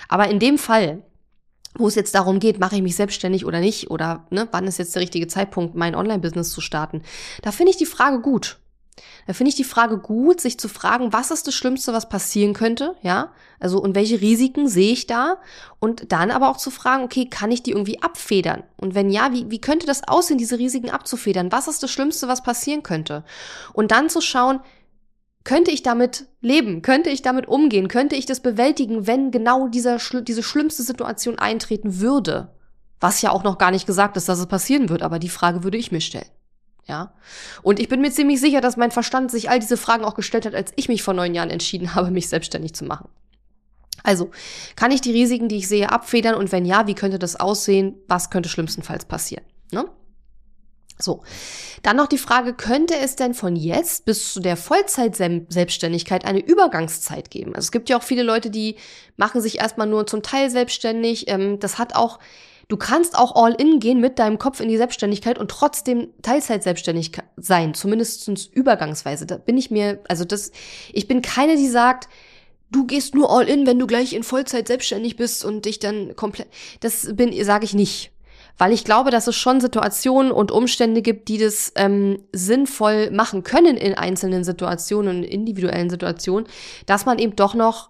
Aber 0.07 0.29
in 0.29 0.39
dem 0.39 0.57
Fall, 0.57 1.01
wo 1.77 1.87
es 1.87 1.95
jetzt 1.95 2.15
darum 2.15 2.39
geht, 2.39 2.59
mache 2.59 2.75
ich 2.75 2.81
mich 2.81 2.95
selbstständig 2.95 3.45
oder 3.45 3.59
nicht 3.59 3.91
oder 3.91 4.25
ne, 4.29 4.47
wann 4.51 4.67
ist 4.67 4.79
jetzt 4.79 4.95
der 4.95 5.01
richtige 5.01 5.27
Zeitpunkt, 5.27 5.75
mein 5.75 5.95
Online-Business 5.95 6.51
zu 6.51 6.61
starten, 6.61 7.01
da 7.41 7.51
finde 7.51 7.71
ich 7.71 7.77
die 7.77 7.85
Frage 7.85 8.21
gut. 8.21 8.57
Da 9.27 9.33
finde 9.33 9.49
ich 9.49 9.55
die 9.55 9.65
Frage 9.65 9.97
gut, 9.97 10.39
sich 10.39 10.57
zu 10.57 10.69
fragen, 10.69 11.11
was 11.11 11.31
ist 11.31 11.47
das 11.47 11.53
Schlimmste, 11.53 11.91
was 11.91 12.07
passieren 12.07 12.53
könnte, 12.53 12.95
ja? 13.01 13.31
Also, 13.59 13.81
und 13.81 13.95
welche 13.95 14.21
Risiken 14.21 14.67
sehe 14.67 14.93
ich 14.93 15.07
da? 15.07 15.37
Und 15.79 16.11
dann 16.13 16.31
aber 16.31 16.49
auch 16.49 16.57
zu 16.57 16.71
fragen, 16.71 17.03
okay, 17.03 17.25
kann 17.25 17.51
ich 17.51 17.63
die 17.63 17.71
irgendwie 17.71 18.01
abfedern? 18.01 18.63
Und 18.77 18.95
wenn 18.95 19.09
ja, 19.09 19.33
wie, 19.33 19.49
wie 19.49 19.59
könnte 19.59 19.85
das 19.85 20.07
aussehen, 20.07 20.37
diese 20.37 20.59
Risiken 20.59 20.91
abzufedern? 20.91 21.51
Was 21.51 21.67
ist 21.67 21.83
das 21.83 21.91
Schlimmste, 21.91 22.27
was 22.27 22.43
passieren 22.43 22.83
könnte? 22.83 23.25
Und 23.73 23.91
dann 23.91 24.09
zu 24.09 24.21
schauen, 24.21 24.61
könnte 25.45 25.71
ich 25.71 25.83
damit 25.83 26.25
leben? 26.41 26.81
Könnte 26.81 27.09
ich 27.09 27.21
damit 27.21 27.47
umgehen? 27.47 27.87
Könnte 27.87 28.15
ich 28.15 28.25
das 28.25 28.41
bewältigen, 28.41 29.07
wenn 29.07 29.31
genau 29.31 29.67
dieser, 29.67 29.97
diese 30.21 30.43
schlimmste 30.43 30.83
Situation 30.83 31.39
eintreten 31.39 32.01
würde? 32.01 32.49
Was 32.99 33.21
ja 33.21 33.31
auch 33.31 33.43
noch 33.43 33.57
gar 33.57 33.71
nicht 33.71 33.85
gesagt 33.85 34.17
ist, 34.17 34.27
dass 34.27 34.39
es 34.39 34.47
passieren 34.47 34.89
wird, 34.89 35.03
aber 35.03 35.19
die 35.19 35.29
Frage 35.29 35.63
würde 35.63 35.77
ich 35.77 35.91
mir 35.91 36.01
stellen. 36.01 36.29
Ja. 36.87 37.13
Und 37.61 37.79
ich 37.79 37.89
bin 37.89 38.01
mir 38.01 38.11
ziemlich 38.11 38.41
sicher, 38.41 38.59
dass 38.59 38.75
mein 38.75 38.91
Verstand 38.91 39.31
sich 39.31 39.49
all 39.49 39.59
diese 39.59 39.77
Fragen 39.77 40.03
auch 40.03 40.15
gestellt 40.15 40.45
hat, 40.45 40.55
als 40.55 40.73
ich 40.75 40.87
mich 40.87 41.03
vor 41.03 41.13
neun 41.13 41.35
Jahren 41.35 41.49
entschieden 41.51 41.95
habe, 41.95 42.11
mich 42.11 42.27
selbstständig 42.27 42.73
zu 42.73 42.83
machen. 42.83 43.09
Also, 44.03 44.31
kann 44.75 44.91
ich 44.91 45.01
die 45.01 45.11
Risiken, 45.11 45.47
die 45.47 45.57
ich 45.57 45.67
sehe, 45.67 45.91
abfedern? 45.91 46.35
Und 46.35 46.51
wenn 46.51 46.65
ja, 46.65 46.85
wie 46.87 46.93
könnte 46.95 47.17
das 47.17 47.39
aussehen? 47.39 47.95
Was 48.07 48.29
könnte 48.29 48.49
schlimmstenfalls 48.49 49.05
passieren? 49.05 49.45
Ne? 49.71 49.85
So, 50.97 51.23
dann 51.83 51.97
noch 51.97 52.07
die 52.07 52.17
Frage, 52.17 52.53
könnte 52.53 52.97
es 52.97 53.17
denn 53.17 53.33
von 53.33 53.57
jetzt 53.57 54.05
bis 54.05 54.33
zu 54.33 54.39
der 54.39 54.55
Vollzeit-Selbstständigkeit 54.55 56.23
eine 56.23 56.39
Übergangszeit 56.39 57.29
geben? 57.29 57.53
Also 57.53 57.65
es 57.65 57.71
gibt 57.73 57.89
ja 57.89 57.97
auch 57.97 58.03
viele 58.03 58.23
Leute, 58.23 58.49
die 58.49 58.77
machen 59.17 59.41
sich 59.41 59.59
erstmal 59.59 59.87
nur 59.87 60.07
zum 60.07 60.23
Teil 60.23 60.49
selbstständig. 60.49 61.27
Ähm, 61.27 61.59
das 61.59 61.77
hat 61.77 61.95
auch, 61.95 62.19
du 62.69 62.77
kannst 62.77 63.17
auch 63.17 63.35
all 63.35 63.53
in 63.53 63.81
gehen 63.81 63.99
mit 63.99 64.19
deinem 64.19 64.37
Kopf 64.37 64.61
in 64.61 64.69
die 64.69 64.77
Selbstständigkeit 64.77 65.37
und 65.37 65.51
trotzdem 65.51 66.13
Teilzeit 66.21 66.63
selbstständig 66.63 67.11
sein, 67.35 67.73
zumindest 67.73 68.29
übergangsweise. 68.53 69.25
Da 69.25 69.37
bin 69.37 69.57
ich 69.57 69.69
mir, 69.69 69.99
also 70.07 70.23
das, 70.23 70.53
ich 70.93 71.09
bin 71.09 71.21
keine, 71.21 71.57
die 71.57 71.67
sagt, 71.67 72.07
du 72.71 72.85
gehst 72.85 73.15
nur 73.15 73.29
all 73.29 73.49
in, 73.49 73.67
wenn 73.67 73.79
du 73.79 73.85
gleich 73.85 74.13
in 74.13 74.23
Vollzeit 74.23 74.67
selbstständig 74.67 75.17
bist 75.17 75.43
und 75.43 75.65
dich 75.65 75.79
dann 75.79 76.15
komplett, 76.15 76.47
das 76.79 77.13
bin, 77.15 77.43
sage 77.43 77.65
ich 77.65 77.73
nicht 77.73 78.14
weil 78.57 78.71
ich 78.71 78.83
glaube, 78.83 79.11
dass 79.11 79.27
es 79.27 79.35
schon 79.35 79.59
Situationen 79.59 80.31
und 80.31 80.51
Umstände 80.51 81.01
gibt, 81.01 81.27
die 81.27 81.37
das 81.37 81.71
ähm, 81.75 82.23
sinnvoll 82.31 83.11
machen 83.11 83.43
können 83.43 83.77
in 83.77 83.93
einzelnen 83.93 84.43
Situationen 84.43 85.17
und 85.17 85.23
individuellen 85.23 85.89
Situationen, 85.89 86.47
dass 86.85 87.05
man 87.05 87.19
eben 87.19 87.35
doch 87.35 87.53
noch 87.53 87.89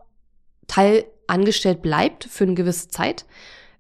Teil 0.68 1.06
angestellt 1.28 1.82
bleibt 1.82 2.26
für 2.26 2.44
eine 2.44 2.56
gewisse 2.56 2.88
Zeit. 2.90 3.26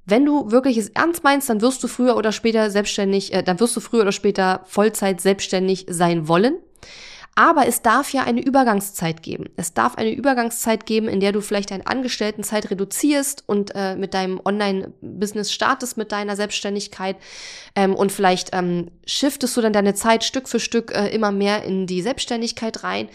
Wenn 0.05 0.25
du 0.25 0.51
wirklich 0.51 0.77
es 0.77 0.89
ernst 0.89 1.23
meinst, 1.23 1.49
dann 1.49 1.61
wirst 1.61 1.83
du 1.83 1.87
früher 1.87 2.15
oder 2.15 2.31
später 2.31 2.69
selbstständig, 2.69 3.33
äh, 3.33 3.41
dann 3.41 3.59
wirst 3.59 3.75
du 3.75 3.79
früher 3.79 4.01
oder 4.01 4.11
später 4.11 4.61
Vollzeit 4.65 5.19
selbstständig 5.19 5.87
sein 5.89 6.27
wollen. 6.27 6.57
Aber 7.37 7.67
es 7.67 7.81
darf 7.81 8.13
ja 8.13 8.23
eine 8.23 8.41
Übergangszeit 8.41 9.21
geben. 9.21 9.49
Es 9.57 9.73
darf 9.73 9.95
eine 9.95 10.13
Übergangszeit 10.13 10.85
geben, 10.85 11.09
in 11.09 11.19
der 11.19 11.33
du 11.33 11.41
vielleicht 11.41 11.71
deine 11.71 11.85
Angestelltenzeit 11.85 12.71
reduzierst 12.71 13.43
und 13.45 13.75
äh, 13.75 13.97
mit 13.97 14.13
deinem 14.13 14.39
Online-Business 14.43 15.51
startest, 15.51 15.97
mit 15.97 16.13
deiner 16.13 16.37
Selbstständigkeit. 16.37 17.17
Ähm, 17.75 17.93
und 17.93 18.13
vielleicht 18.13 18.51
ähm, 18.53 18.89
shiftest 19.05 19.57
du 19.57 19.61
dann 19.61 19.73
deine 19.73 19.93
Zeit 19.95 20.23
Stück 20.23 20.47
für 20.47 20.61
Stück 20.61 20.95
äh, 20.95 21.09
immer 21.09 21.33
mehr 21.33 21.63
in 21.63 21.87
die 21.87 22.01
Selbstständigkeit 22.01 22.85
rein. 22.85 23.09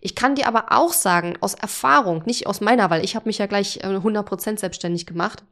Ich 0.00 0.14
kann 0.14 0.36
dir 0.36 0.48
aber 0.48 0.66
auch 0.70 0.94
sagen, 0.94 1.36
aus 1.42 1.52
Erfahrung, 1.52 2.22
nicht 2.24 2.46
aus 2.46 2.62
meiner, 2.62 2.88
weil 2.88 3.04
ich 3.04 3.14
habe 3.14 3.28
mich 3.28 3.36
ja 3.36 3.46
gleich 3.46 3.78
äh, 3.82 3.88
100% 3.88 4.58
selbstständig 4.58 5.04
gemacht, 5.04 5.44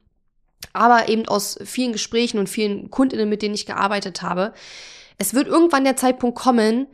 aber 0.73 1.11
eben 1.11 1.29
aus 1.29 1.59
vielen 1.63 1.93
Gesprächen 1.93 2.39
und 2.39 2.49
vielen 2.49 2.91
Kundinnen, 2.91 3.29
mit 3.29 3.43
denen 3.43 3.55
ich 3.55 3.67
gearbeitet 3.67 4.23
habe, 4.23 4.55
es 5.19 5.35
wird 5.35 5.47
irgendwann 5.47 5.85
der 5.85 5.97
Zeitpunkt 5.97 6.39
kommen, 6.39 6.87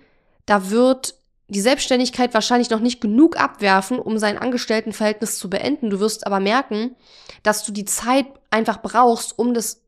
da 0.47 0.71
wird 0.71 1.20
die 1.51 1.61
Selbstständigkeit 1.61 2.33
wahrscheinlich 2.33 2.71
noch 2.71 2.81
nicht 2.81 3.01
genug 3.01 3.39
abwerfen, 3.39 3.99
um 3.99 4.19
sein 4.19 4.39
Angestelltenverhältnis 4.39 5.39
zu 5.39 5.51
beenden. 5.51 5.91
Du 5.91 5.99
wirst 5.99 6.27
aber 6.27 6.39
merken, 6.39 6.95
dass 7.43 7.65
du 7.65 7.73
die 7.73 7.85
Zeit 7.85 8.27
einfach 8.51 8.81
brauchst, 8.83 9.37
um 9.37 9.53
das, 9.53 9.83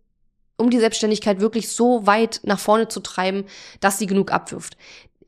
um 0.56 0.70
die 0.70 0.80
Selbstständigkeit 0.80 1.40
wirklich 1.40 1.68
so 1.68 2.04
weit 2.06 2.40
nach 2.42 2.58
vorne 2.58 2.88
zu 2.88 3.00
treiben, 3.00 3.44
dass 3.80 3.98
sie 3.98 4.06
genug 4.06 4.32
abwirft. 4.32 4.76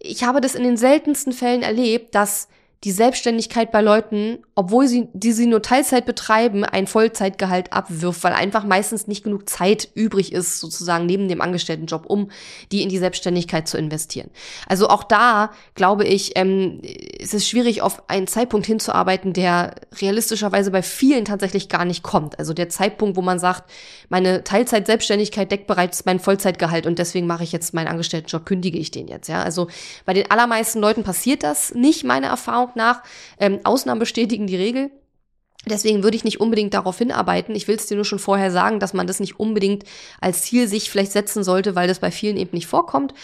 Ich 0.00 0.24
habe 0.24 0.40
das 0.40 0.56
in 0.56 0.64
den 0.64 0.76
seltensten 0.76 1.32
Fällen 1.32 1.62
erlebt, 1.62 2.14
dass 2.16 2.48
die 2.84 2.92
Selbstständigkeit 2.92 3.72
bei 3.72 3.80
Leuten, 3.80 4.38
obwohl 4.54 4.86
sie, 4.86 5.08
die 5.14 5.32
sie 5.32 5.46
nur 5.46 5.62
Teilzeit 5.62 6.04
betreiben, 6.04 6.64
ein 6.64 6.86
Vollzeitgehalt 6.86 7.72
abwirft, 7.72 8.22
weil 8.24 8.34
einfach 8.34 8.64
meistens 8.64 9.06
nicht 9.06 9.24
genug 9.24 9.48
Zeit 9.48 9.88
übrig 9.94 10.32
ist, 10.32 10.60
sozusagen 10.60 11.06
neben 11.06 11.28
dem 11.28 11.40
Angestelltenjob, 11.40 12.04
um 12.06 12.30
die 12.72 12.82
in 12.82 12.90
die 12.90 12.98
Selbstständigkeit 12.98 13.68
zu 13.68 13.78
investieren. 13.78 14.30
Also 14.68 14.88
auch 14.88 15.02
da, 15.02 15.50
glaube 15.74 16.04
ich, 16.04 16.32
ähm, 16.36 16.80
ist 16.82 17.32
es 17.32 17.48
schwierig, 17.48 17.80
auf 17.80 18.02
einen 18.10 18.26
Zeitpunkt 18.26 18.66
hinzuarbeiten, 18.66 19.32
der 19.32 19.76
realistischerweise 19.98 20.70
bei 20.70 20.82
vielen 20.82 21.24
tatsächlich 21.24 21.70
gar 21.70 21.86
nicht 21.86 22.02
kommt. 22.02 22.38
Also 22.38 22.52
der 22.52 22.68
Zeitpunkt, 22.68 23.16
wo 23.16 23.22
man 23.22 23.38
sagt, 23.38 23.70
meine 24.10 24.44
Teilzeit-Selbstständigkeit 24.44 25.50
deckt 25.50 25.66
bereits 25.66 26.04
mein 26.04 26.20
Vollzeitgehalt 26.20 26.86
und 26.86 26.98
deswegen 26.98 27.26
mache 27.26 27.44
ich 27.44 27.52
jetzt 27.52 27.72
meinen 27.72 27.88
Angestelltenjob, 27.88 28.44
kündige 28.44 28.78
ich 28.78 28.90
den 28.90 29.08
jetzt. 29.08 29.28
Ja, 29.28 29.42
also 29.42 29.68
bei 30.04 30.12
den 30.12 30.30
allermeisten 30.30 30.80
Leuten 30.80 31.02
passiert 31.02 31.42
das 31.42 31.74
nicht, 31.74 32.04
meine 32.04 32.26
Erfahrung 32.26 32.63
nach. 32.74 33.02
Ähm, 33.38 33.60
Ausnahmen 33.64 34.00
bestätigen 34.00 34.46
die 34.46 34.56
Regel. 34.56 34.90
Deswegen 35.66 36.02
würde 36.02 36.16
ich 36.16 36.24
nicht 36.24 36.40
unbedingt 36.40 36.74
darauf 36.74 36.98
hinarbeiten. 36.98 37.54
Ich 37.54 37.68
will 37.68 37.76
es 37.76 37.86
dir 37.86 37.94
nur 37.94 38.04
schon 38.04 38.18
vorher 38.18 38.50
sagen, 38.50 38.80
dass 38.80 38.92
man 38.92 39.06
das 39.06 39.20
nicht 39.20 39.40
unbedingt 39.40 39.84
als 40.20 40.42
Ziel 40.42 40.68
sich 40.68 40.90
vielleicht 40.90 41.12
setzen 41.12 41.42
sollte, 41.42 41.74
weil 41.74 41.88
das 41.88 42.00
bei 42.00 42.10
vielen 42.10 42.36
eben 42.36 42.50
nicht 42.52 42.66
vorkommt. 42.66 43.14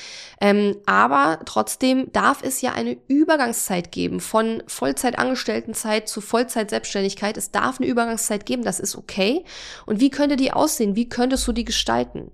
Ähm, 0.41 0.77
aber 0.87 1.41
trotzdem 1.45 2.11
darf 2.13 2.43
es 2.43 2.63
ja 2.63 2.73
eine 2.73 2.97
Übergangszeit 3.09 3.93
geben 3.93 4.21
von 4.21 4.63
Vollzeitangestelltenzeit 4.67 6.09
zu 6.09 6.23
Vollzeit-Selbstständigkeit. 6.23 7.37
Es 7.37 7.51
darf 7.51 7.79
eine 7.79 7.89
Übergangszeit 7.89 8.47
geben, 8.47 8.65
das 8.65 8.81
ist 8.81 8.97
okay. 8.97 9.45
Und 9.85 10.01
wie 10.01 10.11
könnte 10.11 10.37
die 10.37 10.53
aussehen? 10.53 10.97
Wie 10.97 11.11
könntest 11.11 11.47
du 11.47 11.53
die 11.53 11.65
gestalten? 11.65 12.31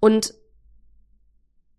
Und 0.00 0.34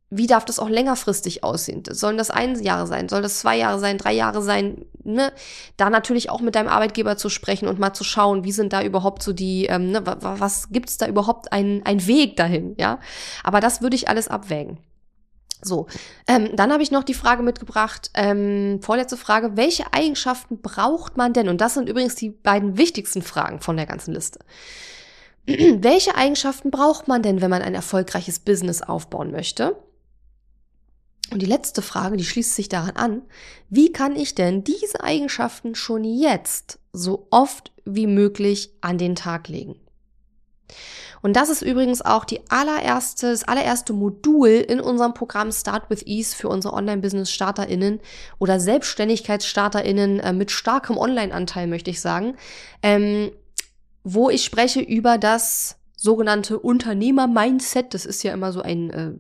wie 0.10 0.28
darf 0.28 0.46
das 0.46 0.60
auch 0.60 0.70
längerfristig 0.70 1.44
aussehen? 1.44 1.84
Sollen 1.90 2.18
das 2.18 2.30
ein 2.30 2.62
Jahre 2.62 2.88
sein? 2.88 3.10
Soll 3.10 3.22
das 3.22 3.40
zwei 3.40 3.58
Jahre 3.58 3.80
sein? 3.80 3.98
Drei 3.98 4.14
Jahre 4.14 4.42
sein? 4.42 4.86
Ne? 5.04 5.34
Da 5.76 5.90
natürlich 5.90 6.30
auch 6.30 6.40
mit 6.40 6.56
deinem 6.56 6.70
Arbeitgeber 6.70 7.18
zu 7.18 7.28
sprechen 7.30 7.68
und 7.68 7.78
mal 7.78 7.94
zu 7.94 8.06
schauen, 8.06 8.46
wie 8.46 8.54
sind 8.54 8.72
da 8.72 8.82
überhaupt 8.84 9.22
so 9.22 9.34
die, 9.34 9.66
ähm, 9.66 9.92
ne, 9.92 10.04
was 10.06 10.70
gibt's 10.70 10.98
da 10.98 11.08
überhaupt 11.08 11.52
ein, 11.52 11.82
ein 11.86 12.08
Weg 12.08 12.38
dahin? 12.38 12.76
Ja, 12.78 13.00
aber 13.44 13.60
das 13.60 13.82
würde 13.82 13.98
ich 13.98 14.08
alles 14.08 14.30
abwägen. 14.30 14.78
So, 15.62 15.88
ähm, 16.28 16.56
dann 16.56 16.72
habe 16.72 16.84
ich 16.84 16.92
noch 16.92 17.04
die 17.04 17.16
Frage 17.16 17.42
mitgebracht, 17.42 18.12
ähm, 18.14 18.80
vorletzte 18.82 19.18
Frage, 19.18 19.58
welche 19.58 19.92
Eigenschaften 19.92 20.62
braucht 20.62 21.18
man 21.18 21.34
denn? 21.34 21.50
Und 21.50 21.62
das 21.62 21.74
sind 21.74 21.90
übrigens 21.90 22.16
die 22.16 22.30
beiden 22.30 22.78
wichtigsten 22.78 23.24
Fragen 23.24 23.60
von 23.60 23.76
der 23.76 23.88
ganzen 23.88 24.14
Liste. 24.14 24.40
welche 25.48 26.16
Eigenschaften 26.16 26.72
braucht 26.72 27.08
man 27.08 27.24
denn, 27.24 27.42
wenn 27.42 27.50
man 27.50 27.62
ein 27.62 27.74
erfolgreiches 27.74 28.40
Business 28.40 28.82
aufbauen 28.82 29.32
möchte? 29.32 29.76
Und 31.32 31.42
die 31.42 31.48
letzte 31.48 31.82
Frage, 31.82 32.18
die 32.18 32.24
schließt 32.24 32.56
sich 32.56 32.70
daran 32.70 32.96
an, 32.96 33.22
wie 33.70 33.92
kann 33.92 34.16
ich 34.16 34.36
denn 34.36 34.64
diese 34.64 35.04
Eigenschaften 35.04 35.76
schon 35.76 36.04
jetzt 36.04 36.80
so 36.94 37.28
oft 37.32 37.72
wie 37.86 38.08
möglich 38.08 38.72
an 38.82 38.98
den 38.98 39.16
Tag 39.16 39.50
legen? 39.50 39.76
Und 41.22 41.36
das 41.36 41.50
ist 41.50 41.62
übrigens 41.62 42.02
auch 42.02 42.26
die 42.26 42.42
allererste, 42.50 43.32
das 43.32 43.44
allererste 43.44 43.94
Modul 43.94 44.50
in 44.50 44.80
unserem 44.80 45.14
Programm 45.14 45.52
Start 45.52 45.90
with 45.90 46.06
Ease 46.06 46.36
für 46.36 46.48
unsere 46.48 46.74
Online-Business-StarterInnen 46.74 48.00
oder 48.40 48.60
SelbstständigkeitsstarterInnen 48.60 50.20
äh, 50.20 50.34
mit 50.34 50.52
starkem 50.52 50.98
Online-Anteil, 50.98 51.68
möchte 51.68 51.90
ich 51.90 52.02
sagen, 52.02 52.38
ähm, 52.84 53.32
wo 54.04 54.30
ich 54.30 54.46
spreche 54.46 54.80
über 54.80 55.18
das 55.18 55.77
sogenannte 56.08 56.58
Unternehmer-Mindset. 56.58 57.94
Das 57.94 58.06
ist 58.06 58.24
ja 58.24 58.34
immer 58.34 58.54
so 58.54 58.62
ein 58.62 58.90
äh, 58.92 59.12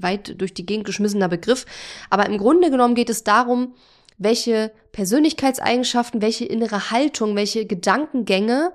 weit 0.00 0.40
durch 0.40 0.54
die 0.54 0.64
Gegend 0.64 0.86
geschmissener 0.86 1.28
Begriff. 1.28 1.66
Aber 2.08 2.26
im 2.26 2.38
Grunde 2.38 2.70
genommen 2.70 2.94
geht 2.94 3.10
es 3.10 3.24
darum, 3.24 3.74
welche 4.16 4.70
Persönlichkeitseigenschaften, 4.92 6.22
welche 6.22 6.44
innere 6.44 6.92
Haltung, 6.92 7.34
welche 7.34 7.66
Gedankengänge 7.66 8.72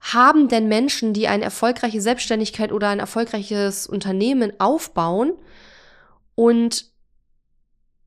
haben 0.00 0.48
denn 0.48 0.66
Menschen, 0.66 1.12
die 1.12 1.28
eine 1.28 1.44
erfolgreiche 1.44 2.00
Selbstständigkeit 2.00 2.72
oder 2.72 2.88
ein 2.88 2.98
erfolgreiches 2.98 3.86
Unternehmen 3.86 4.52
aufbauen 4.58 5.34
und 6.34 6.86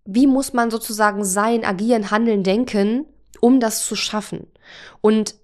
wie 0.04 0.28
muss 0.28 0.52
man 0.52 0.69
sozusagen 0.72 1.24
sein, 1.24 1.63
agieren, 1.63 2.12
handeln, 2.12 2.43
denken, 2.43 3.06
um 3.39 3.62
das 3.62 3.86
zu 3.86 3.96
schaffen? 3.96 4.48
Und 5.00 5.36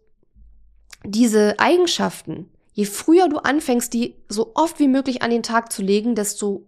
diese 1.05 1.57
Eigenschaften, 1.59 2.49
je 2.79 2.85
früher 2.85 3.27
du 3.27 3.39
anfängst, 3.39 3.93
die 3.93 4.15
so 4.29 4.53
oft 4.55 4.79
wie 4.79 4.87
möglich 4.87 5.21
an 5.21 5.31
den 5.31 5.43
Tag 5.43 5.69
zu 5.73 5.81
legen, 5.81 6.15
desto 6.15 6.65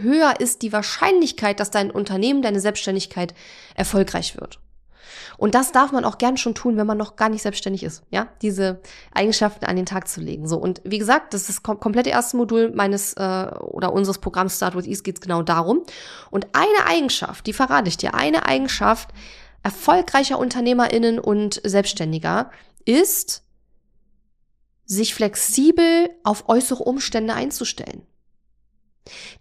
höher 0.00 0.40
ist 0.40 0.62
die 0.62 0.72
Wahrscheinlichkeit, 0.72 1.60
dass 1.60 1.70
dein 1.70 1.92
Unternehmen, 1.92 2.42
deine 2.42 2.58
Selbstständigkeit 2.58 3.32
erfolgreich 3.76 4.40
wird. 4.40 4.58
Und 5.38 5.54
das 5.54 5.70
darf 5.70 5.92
man 5.92 6.04
auch 6.04 6.18
gern 6.18 6.36
schon 6.36 6.56
tun, 6.56 6.76
wenn 6.76 6.86
man 6.88 6.98
noch 6.98 7.14
gar 7.14 7.28
nicht 7.28 7.42
selbstständig 7.42 7.84
ist, 7.84 8.02
ja, 8.10 8.26
diese 8.42 8.80
Eigenschaften 9.14 9.64
an 9.64 9.76
den 9.76 9.86
Tag 9.86 10.08
zu 10.08 10.20
legen. 10.20 10.48
So 10.48 10.56
und 10.56 10.80
wie 10.82 10.98
gesagt, 10.98 11.32
das 11.32 11.42
ist 11.42 11.48
das 11.48 11.62
komplette 11.62 12.10
erste 12.10 12.36
Modul 12.36 12.72
meines 12.74 13.12
äh, 13.12 13.46
oder 13.60 13.92
unseres 13.92 14.18
Programms 14.18 14.56
Start 14.56 14.74
with 14.74 14.88
Ease 14.88 15.04
geht 15.04 15.18
es 15.18 15.20
genau 15.20 15.42
darum. 15.42 15.84
Und 16.32 16.48
eine 16.54 16.88
Eigenschaft, 16.88 17.46
die 17.46 17.52
verrate 17.52 17.88
ich 17.88 17.96
dir, 17.96 18.14
eine 18.14 18.46
Eigenschaft 18.46 19.10
erfolgreicher 19.62 20.40
UnternehmerInnen 20.40 21.20
und 21.20 21.60
Selbstständiger 21.62 22.50
ist, 22.84 23.44
sich 24.84 25.14
flexibel 25.14 26.10
auf 26.24 26.48
äußere 26.48 26.82
Umstände 26.82 27.34
einzustellen. 27.34 28.06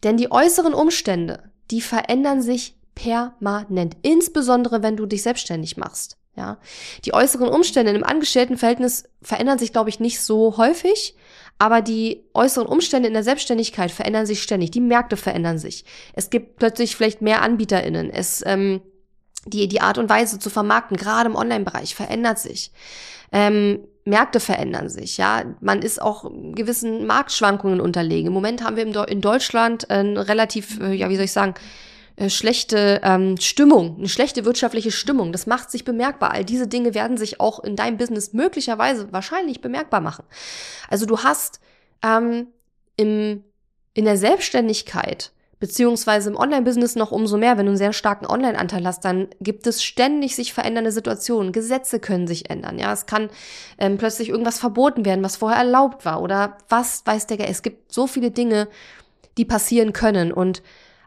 Denn 0.04 0.18
die 0.18 0.32
äußeren 0.32 0.74
Umstände, 0.74 1.52
die 1.70 1.82
verändern 1.82 2.42
sich 2.42 2.76
permanent, 2.96 3.98
insbesondere 4.02 4.84
wenn 4.84 4.98
du 4.98 5.06
dich 5.06 5.24
selbstständig 5.24 5.78
machst. 5.78 6.18
Ja, 6.36 6.60
die 7.04 7.14
äußeren 7.14 7.50
Umstände 7.50 7.92
im 7.92 8.06
Angestelltenverhältnis 8.06 9.04
verändern 9.22 9.60
sich, 9.60 9.74
glaube 9.74 9.90
ich, 9.90 10.00
nicht 10.00 10.22
so 10.22 10.56
häufig, 10.56 11.16
aber 11.60 11.82
die 11.82 12.24
äußeren 12.34 12.68
Umstände 12.68 13.08
in 13.08 13.14
der 13.14 13.24
Selbstständigkeit 13.24 13.92
verändern 13.92 14.26
sich 14.26 14.42
ständig. 14.42 14.72
Die 14.72 14.80
Märkte 14.80 15.18
verändern 15.18 15.58
sich. 15.58 15.84
Es 16.14 16.30
gibt 16.30 16.56
plötzlich 16.56 16.96
vielleicht 16.96 17.22
mehr 17.22 17.42
AnbieterInnen. 17.42 18.10
Es, 18.10 18.42
ähm, 18.46 18.82
die, 19.46 19.68
die 19.68 19.82
Art 19.82 19.98
und 19.98 20.10
Weise 20.10 20.40
zu 20.40 20.50
vermarkten, 20.50 20.96
gerade 20.96 21.30
im 21.30 21.36
Online-Bereich, 21.36 21.96
verändert 21.96 22.40
sich. 22.40 22.72
Ähm, 23.34 23.88
Märkte 24.04 24.40
verändern 24.40 24.90
sich, 24.90 25.18
ja. 25.18 25.44
Man 25.60 25.82
ist 25.82 26.02
auch 26.02 26.30
gewissen 26.54 27.06
Marktschwankungen 27.06 27.80
unterlegen. 27.80 28.28
Im 28.28 28.34
Moment 28.34 28.64
haben 28.64 28.76
wir 28.76 29.08
in 29.08 29.22
Deutschland 29.22 29.90
eine 29.90 30.28
relativ, 30.28 30.80
äh, 30.80 30.94
ja, 30.94 31.10
wie 31.10 31.16
soll 31.16 31.26
ich 31.26 31.32
sagen, 31.32 31.54
äh, 32.16 32.30
schlechte 32.30 33.02
ähm, 33.04 33.38
Stimmung, 33.38 33.98
eine 33.98 34.10
schlechte 34.10 34.44
wirtschaftliche 34.46 34.92
Stimmung. 34.92 35.32
Das 35.32 35.48
macht 35.48 35.72
sich 35.72 35.86
bemerkbar. 35.86 36.32
All 36.32 36.44
diese 36.44 36.68
Dinge 36.68 36.94
werden 36.94 37.18
sich 37.18 37.40
auch 37.40 37.64
in 37.64 37.76
deinem 37.76 37.98
Business 37.98 38.34
möglicherweise 38.34 39.12
wahrscheinlich 39.12 39.62
bemerkbar 39.62 40.02
machen. 40.02 40.26
Also 40.90 41.06
du 41.06 41.20
hast 41.20 41.60
ähm, 42.04 42.48
im, 42.96 43.44
in 43.94 44.06
der 44.06 44.18
Selbstständigkeit 44.18 45.32
beziehungsweise 45.62 46.32
im 46.32 46.36
Online-Business 46.36 46.96
noch 46.96 47.12
umso 47.12 47.38
mehr, 47.38 47.58
wenn 47.58 47.68
du 47.68 47.70
einen 47.70 47.78
sehr 47.78 47.94
starken 47.94 48.26
Online-Anteil 48.26 48.86
hast, 48.86 49.06
dann 49.06 49.28
gibt 49.40 49.68
es 49.68 49.84
ständig 49.84 50.36
sich 50.36 50.54
verändernde 50.54 50.92
Situationen. 50.92 51.54
Gesetze 51.54 52.00
können 52.00 52.28
sich 52.28 52.50
ändern. 52.50 52.80
Ja, 52.80 52.92
es 52.92 53.06
kann 53.06 53.30
ähm, 53.78 53.98
plötzlich 53.98 54.30
irgendwas 54.30 54.60
verboten 54.60 55.06
werden, 55.06 55.24
was 55.24 55.38
vorher 55.38 55.60
erlaubt 55.60 56.04
war 56.04 56.22
oder 56.22 56.58
was 56.68 57.04
weiß 57.06 57.28
der. 57.28 57.48
Es 57.48 57.62
gibt 57.62 57.94
so 57.94 58.08
viele 58.08 58.32
Dinge, 58.32 58.68
die 59.38 59.46
passieren 59.46 59.94
können 59.94 60.34
und 60.34 60.64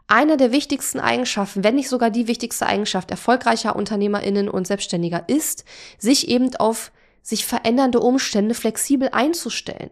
eine 0.07 0.37
der 0.37 0.51
wichtigsten 0.51 0.99
Eigenschaften, 0.99 1.63
wenn 1.63 1.75
nicht 1.75 1.89
sogar 1.89 2.09
die 2.09 2.27
wichtigste 2.27 2.65
Eigenschaft 2.65 3.11
erfolgreicher 3.11 3.75
UnternehmerInnen 3.75 4.47
und 4.47 4.67
Selbstständiger 4.67 5.25
ist, 5.27 5.65
sich 5.97 6.29
eben 6.29 6.55
auf 6.55 6.91
sich 7.21 7.45
verändernde 7.45 7.99
Umstände 7.99 8.55
flexibel 8.55 9.09
einzustellen. 9.11 9.89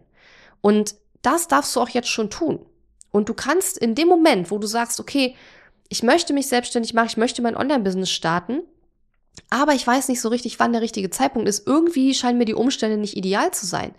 Und 0.62 0.94
das 1.20 1.48
darfst 1.48 1.76
du 1.76 1.80
auch 1.80 1.88
jetzt 1.90 2.08
schon 2.08 2.30
tun. 2.30 2.64
Und 3.14 3.28
du 3.28 3.34
kannst 3.34 3.78
in 3.78 3.94
dem 3.94 4.08
Moment, 4.08 4.50
wo 4.50 4.58
du 4.58 4.66
sagst, 4.66 4.98
okay, 4.98 5.36
ich 5.88 6.02
möchte 6.02 6.32
mich 6.32 6.48
selbstständig 6.48 6.94
machen, 6.94 7.06
ich 7.06 7.16
möchte 7.16 7.42
mein 7.42 7.56
Online-Business 7.56 8.10
starten, 8.10 8.62
aber 9.50 9.72
ich 9.74 9.86
weiß 9.86 10.08
nicht 10.08 10.20
so 10.20 10.30
richtig, 10.30 10.58
wann 10.58 10.72
der 10.72 10.82
richtige 10.82 11.10
Zeitpunkt 11.10 11.48
ist. 11.48 11.64
Irgendwie 11.64 12.12
scheinen 12.12 12.38
mir 12.38 12.44
die 12.44 12.54
Umstände 12.54 12.96
nicht 12.96 13.16
ideal 13.16 13.52
zu 13.52 13.66
sein. 13.66 13.94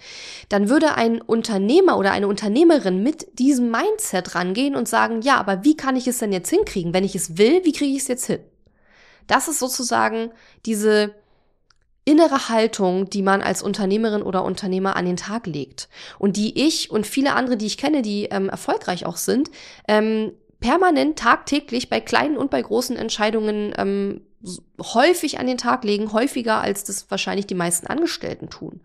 Dann 0.49 0.67
würde 0.67 0.95
ein 0.95 1.21
Unternehmer 1.21 1.97
oder 1.97 2.12
eine 2.12 2.28
Unternehmerin 2.28 3.04
mit 3.04 3.39
diesem 3.39 3.71
Mindset 3.71 4.36
rangehen 4.36 4.75
und 4.75 4.89
sagen, 4.89 5.21
ja, 5.21 5.38
aber 5.38 5.63
wie 5.63 5.78
kann 5.78 5.95
ich 5.95 6.10
es 6.10 6.17
denn 6.17 6.34
jetzt 6.34 6.49
hinkriegen? 6.49 6.93
Wenn 6.93 7.06
ich 7.06 7.15
es 7.15 7.38
will, 7.38 7.63
wie 7.63 7.71
kriege 7.71 7.95
ich 7.95 8.01
es 8.01 8.10
jetzt 8.10 8.25
hin? 8.25 8.41
Das 9.28 9.47
ist 9.47 9.60
sozusagen 9.60 10.32
diese 10.65 11.15
innere 12.06 12.50
Haltung, 12.50 13.10
die 13.10 13.24
man 13.24 13.41
als 13.41 13.63
Unternehmerin 13.63 14.22
oder 14.22 14.44
Unternehmer 14.44 14.96
an 14.96 15.06
den 15.06 15.18
Tag 15.18 15.48
legt 15.48 15.89
und 16.20 16.38
die 16.38 16.65
ich 16.65 16.91
und 16.91 17.08
viele 17.08 17.34
andere, 17.34 17.58
die 17.58 17.65
ich 17.65 17.78
kenne, 17.78 18.04
die 18.04 18.26
ähm, 18.26 18.48
erfolgreich 18.48 19.06
auch 19.06 19.18
sind, 19.18 19.50
ähm, 19.88 20.32
permanent 20.60 21.18
tagtäglich 21.18 21.89
bei 21.89 22.00
kleinen 22.00 22.38
und 22.38 22.52
bei 22.52 22.62
großen 22.62 22.96
Entscheidungen 22.96 23.74
ähm, 23.78 24.22
häufig 24.80 25.39
an 25.39 25.48
den 25.48 25.58
Tag 25.58 25.84
legen, 25.84 26.13
häufiger 26.13 26.62
als 26.62 26.84
das 26.84 27.10
wahrscheinlich 27.10 27.48
die 27.48 27.56
meisten 27.56 27.88
Angestellten 27.88 28.50
tun. 28.50 28.82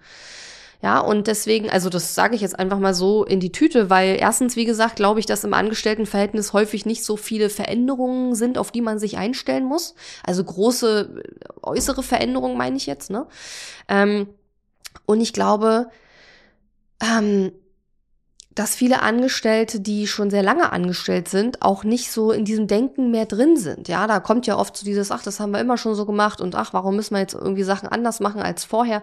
Ja, 0.82 0.98
und 1.00 1.26
deswegen, 1.26 1.68
also 1.68 1.90
das 1.90 2.14
sage 2.14 2.34
ich 2.34 2.40
jetzt 2.40 2.58
einfach 2.58 2.78
mal 2.78 2.94
so 2.94 3.24
in 3.24 3.38
die 3.38 3.52
Tüte, 3.52 3.90
weil 3.90 4.16
erstens, 4.18 4.56
wie 4.56 4.64
gesagt, 4.64 4.96
glaube 4.96 5.20
ich, 5.20 5.26
dass 5.26 5.44
im 5.44 5.52
Angestelltenverhältnis 5.52 6.54
häufig 6.54 6.86
nicht 6.86 7.04
so 7.04 7.18
viele 7.18 7.50
Veränderungen 7.50 8.34
sind, 8.34 8.56
auf 8.56 8.70
die 8.70 8.80
man 8.80 8.98
sich 8.98 9.18
einstellen 9.18 9.64
muss. 9.64 9.94
Also 10.24 10.42
große 10.42 11.22
äh, 11.22 11.48
äußere 11.62 12.02
Veränderungen 12.02 12.56
meine 12.56 12.76
ich 12.76 12.86
jetzt, 12.86 13.10
ne? 13.10 13.26
Ähm, 13.88 14.28
und 15.04 15.20
ich 15.20 15.34
glaube, 15.34 15.88
ähm, 17.02 17.52
dass 18.54 18.74
viele 18.74 19.02
Angestellte, 19.02 19.80
die 19.80 20.06
schon 20.06 20.30
sehr 20.30 20.42
lange 20.42 20.72
angestellt 20.72 21.28
sind, 21.28 21.62
auch 21.62 21.84
nicht 21.84 22.10
so 22.10 22.32
in 22.32 22.44
diesem 22.44 22.66
Denken 22.66 23.10
mehr 23.10 23.26
drin 23.26 23.56
sind. 23.56 23.86
Ja, 23.88 24.06
da 24.06 24.18
kommt 24.18 24.46
ja 24.46 24.56
oft 24.58 24.76
so 24.76 24.84
dieses, 24.84 25.10
ach, 25.10 25.22
das 25.22 25.40
haben 25.40 25.52
wir 25.52 25.60
immer 25.60 25.78
schon 25.78 25.94
so 25.94 26.04
gemacht 26.04 26.40
und 26.40 26.54
ach, 26.54 26.72
warum 26.72 26.96
müssen 26.96 27.14
wir 27.14 27.20
jetzt 27.20 27.34
irgendwie 27.34 27.62
Sachen 27.62 27.88
anders 27.88 28.18
machen 28.18 28.42
als 28.42 28.64
vorher? 28.64 29.02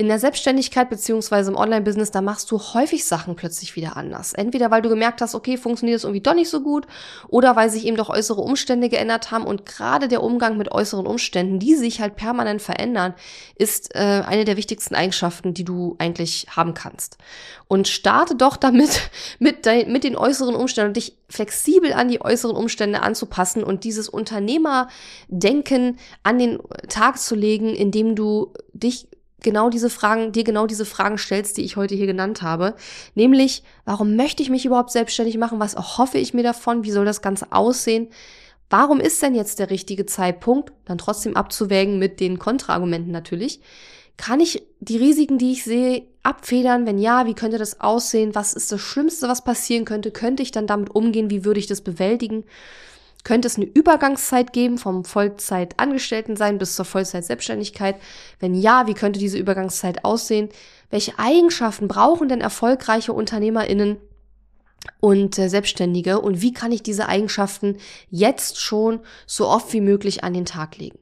In 0.00 0.06
der 0.06 0.20
Selbstständigkeit 0.20 0.90
beziehungsweise 0.90 1.50
im 1.50 1.56
Online-Business, 1.56 2.12
da 2.12 2.20
machst 2.20 2.52
du 2.52 2.60
häufig 2.60 3.04
Sachen 3.04 3.34
plötzlich 3.34 3.74
wieder 3.74 3.96
anders. 3.96 4.32
Entweder 4.32 4.70
weil 4.70 4.80
du 4.80 4.88
gemerkt 4.88 5.20
hast, 5.20 5.34
okay, 5.34 5.56
funktioniert 5.56 5.96
das 5.96 6.04
irgendwie 6.04 6.20
doch 6.20 6.34
nicht 6.34 6.50
so 6.50 6.60
gut, 6.60 6.86
oder 7.26 7.56
weil 7.56 7.68
sich 7.68 7.84
eben 7.84 7.96
doch 7.96 8.08
äußere 8.08 8.40
Umstände 8.40 8.90
geändert 8.90 9.32
haben. 9.32 9.44
Und 9.44 9.66
gerade 9.66 10.06
der 10.06 10.22
Umgang 10.22 10.56
mit 10.56 10.70
äußeren 10.70 11.04
Umständen, 11.04 11.58
die 11.58 11.74
sich 11.74 12.00
halt 12.00 12.14
permanent 12.14 12.62
verändern, 12.62 13.12
ist 13.56 13.92
äh, 13.96 14.22
eine 14.24 14.44
der 14.44 14.56
wichtigsten 14.56 14.94
Eigenschaften, 14.94 15.52
die 15.52 15.64
du 15.64 15.96
eigentlich 15.98 16.46
haben 16.48 16.74
kannst. 16.74 17.18
Und 17.66 17.88
starte 17.88 18.36
doch 18.36 18.56
damit, 18.56 19.10
mit, 19.40 19.66
dein, 19.66 19.90
mit 19.90 20.04
den 20.04 20.16
äußeren 20.16 20.54
Umständen 20.54 20.94
dich 20.94 21.18
flexibel 21.28 21.92
an 21.92 22.06
die 22.06 22.20
äußeren 22.20 22.54
Umstände 22.54 23.02
anzupassen 23.02 23.64
und 23.64 23.82
dieses 23.82 24.08
Unternehmerdenken 24.08 25.98
an 26.22 26.38
den 26.38 26.60
Tag 26.88 27.18
zu 27.18 27.34
legen, 27.34 27.74
indem 27.74 28.14
du 28.14 28.52
dich 28.72 29.08
genau 29.42 29.70
diese 29.70 29.90
Fragen, 29.90 30.32
dir 30.32 30.44
genau 30.44 30.66
diese 30.66 30.84
Fragen 30.84 31.18
stellst, 31.18 31.56
die 31.56 31.64
ich 31.64 31.76
heute 31.76 31.94
hier 31.94 32.06
genannt 32.06 32.42
habe. 32.42 32.74
Nämlich, 33.14 33.62
warum 33.84 34.16
möchte 34.16 34.42
ich 34.42 34.50
mich 34.50 34.64
überhaupt 34.64 34.90
selbstständig 34.90 35.38
machen? 35.38 35.60
Was 35.60 35.74
erhoffe 35.74 36.18
ich 36.18 36.34
mir 36.34 36.42
davon? 36.42 36.84
Wie 36.84 36.90
soll 36.90 37.04
das 37.04 37.22
Ganze 37.22 37.52
aussehen? 37.52 38.08
Warum 38.70 39.00
ist 39.00 39.22
denn 39.22 39.34
jetzt 39.34 39.58
der 39.58 39.70
richtige 39.70 40.06
Zeitpunkt? 40.06 40.72
Dann 40.84 40.98
trotzdem 40.98 41.36
abzuwägen 41.36 41.98
mit 41.98 42.20
den 42.20 42.38
Kontraargumenten 42.38 43.12
natürlich. 43.12 43.60
Kann 44.18 44.40
ich 44.40 44.66
die 44.80 44.96
Risiken, 44.96 45.38
die 45.38 45.52
ich 45.52 45.64
sehe, 45.64 46.02
abfedern? 46.24 46.86
Wenn 46.86 46.98
ja, 46.98 47.26
wie 47.26 47.34
könnte 47.34 47.56
das 47.56 47.80
aussehen? 47.80 48.34
Was 48.34 48.52
ist 48.52 48.70
das 48.72 48.80
Schlimmste, 48.80 49.28
was 49.28 49.44
passieren 49.44 49.84
könnte? 49.84 50.10
Könnte 50.10 50.42
ich 50.42 50.50
dann 50.50 50.66
damit 50.66 50.90
umgehen? 50.90 51.30
Wie 51.30 51.44
würde 51.44 51.60
ich 51.60 51.68
das 51.68 51.80
bewältigen? 51.80 52.44
Könnte 53.24 53.48
es 53.48 53.56
eine 53.56 53.66
Übergangszeit 53.66 54.52
geben 54.52 54.78
vom 54.78 55.04
Vollzeitangestellten-Sein 55.04 56.58
bis 56.58 56.76
zur 56.76 56.84
Vollzeit-Selbstständigkeit? 56.84 57.96
Wenn 58.38 58.54
ja, 58.54 58.86
wie 58.86 58.94
könnte 58.94 59.18
diese 59.18 59.38
Übergangszeit 59.38 60.04
aussehen? 60.04 60.48
Welche 60.90 61.18
Eigenschaften 61.18 61.88
brauchen 61.88 62.28
denn 62.28 62.40
erfolgreiche 62.40 63.12
UnternehmerInnen 63.12 63.98
und 65.00 65.38
äh, 65.38 65.48
Selbstständige? 65.48 66.20
Und 66.20 66.40
wie 66.40 66.52
kann 66.52 66.72
ich 66.72 66.82
diese 66.82 67.08
Eigenschaften 67.08 67.76
jetzt 68.08 68.60
schon 68.60 69.00
so 69.26 69.48
oft 69.48 69.72
wie 69.72 69.80
möglich 69.80 70.24
an 70.24 70.32
den 70.32 70.46
Tag 70.46 70.78
legen? 70.78 70.98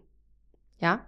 Ja, 0.79 1.07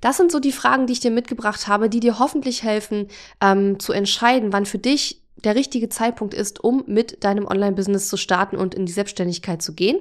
das 0.00 0.18
sind 0.18 0.30
so 0.30 0.40
die 0.40 0.52
Fragen, 0.52 0.86
die 0.86 0.92
ich 0.92 1.00
dir 1.00 1.10
mitgebracht 1.10 1.68
habe, 1.68 1.88
die 1.88 2.00
dir 2.00 2.18
hoffentlich 2.18 2.62
helfen, 2.62 3.08
ähm, 3.40 3.78
zu 3.80 3.92
entscheiden, 3.92 4.52
wann 4.52 4.66
für 4.66 4.78
dich 4.78 5.22
der 5.44 5.54
richtige 5.54 5.88
Zeitpunkt 5.88 6.34
ist, 6.34 6.62
um 6.62 6.84
mit 6.86 7.22
deinem 7.24 7.46
Online-Business 7.46 8.08
zu 8.08 8.16
starten 8.16 8.56
und 8.56 8.74
in 8.74 8.86
die 8.86 8.92
Selbstständigkeit 8.92 9.62
zu 9.62 9.74
gehen. 9.74 9.98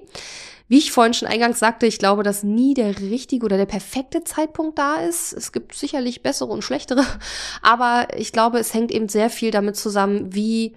Wie 0.68 0.80
ich 0.80 0.92
vorhin 0.92 1.14
schon 1.14 1.28
eingangs 1.28 1.60
sagte, 1.60 1.86
ich 1.86 2.00
glaube, 2.00 2.24
dass 2.24 2.44
nie 2.44 2.74
der 2.74 3.00
richtige 3.00 3.46
oder 3.46 3.58
der 3.58 3.68
perfekte 3.68 4.24
Zeitpunkt 4.24 4.80
da 4.80 4.96
ist. 4.96 5.32
Es 5.34 5.52
gibt 5.52 5.76
sicherlich 5.76 6.24
bessere 6.24 6.50
und 6.50 6.64
schlechtere, 6.64 7.06
aber 7.62 8.08
ich 8.18 8.32
glaube, 8.32 8.60
es 8.60 8.74
hängt 8.74 8.92
eben 8.92 9.10
sehr 9.10 9.30
viel 9.30 9.52
damit 9.52 9.76
zusammen, 9.76 10.34
wie 10.34 10.76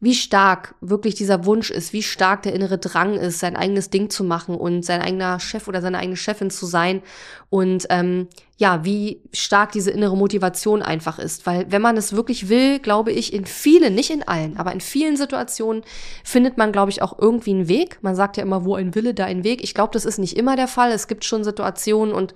wie 0.00 0.14
stark 0.14 0.76
wirklich 0.80 1.16
dieser 1.16 1.44
Wunsch 1.44 1.70
ist, 1.70 1.92
wie 1.92 2.04
stark 2.04 2.42
der 2.42 2.54
innere 2.54 2.78
Drang 2.78 3.14
ist, 3.14 3.40
sein 3.40 3.56
eigenes 3.56 3.90
Ding 3.90 4.10
zu 4.10 4.22
machen 4.22 4.54
und 4.54 4.84
sein 4.84 5.00
eigener 5.02 5.40
Chef 5.40 5.66
oder 5.66 5.82
seine 5.82 5.98
eigene 5.98 6.16
Chefin 6.16 6.50
zu 6.50 6.66
sein 6.66 7.02
und 7.50 7.86
ähm, 7.90 8.28
ja, 8.58 8.84
wie 8.84 9.22
stark 9.32 9.72
diese 9.72 9.90
innere 9.90 10.16
Motivation 10.16 10.82
einfach 10.82 11.18
ist. 11.18 11.46
Weil 11.46 11.66
wenn 11.70 11.82
man 11.82 11.96
es 11.96 12.12
wirklich 12.12 12.48
will, 12.48 12.78
glaube 12.78 13.10
ich, 13.10 13.32
in 13.32 13.44
vielen, 13.44 13.94
nicht 13.94 14.10
in 14.10 14.26
allen, 14.26 14.56
aber 14.56 14.72
in 14.72 14.80
vielen 14.80 15.16
Situationen 15.16 15.82
findet 16.22 16.58
man, 16.58 16.70
glaube 16.70 16.90
ich, 16.90 17.02
auch 17.02 17.18
irgendwie 17.18 17.50
einen 17.50 17.68
Weg. 17.68 17.98
Man 18.02 18.14
sagt 18.14 18.36
ja 18.36 18.44
immer, 18.44 18.64
wo 18.64 18.76
ein 18.76 18.94
Wille, 18.94 19.14
da 19.14 19.24
ein 19.24 19.42
Weg. 19.42 19.64
Ich 19.64 19.74
glaube, 19.74 19.92
das 19.92 20.04
ist 20.04 20.18
nicht 20.18 20.36
immer 20.36 20.54
der 20.54 20.68
Fall. 20.68 20.92
Es 20.92 21.08
gibt 21.08 21.24
schon 21.24 21.42
Situationen 21.42 22.14
und 22.14 22.34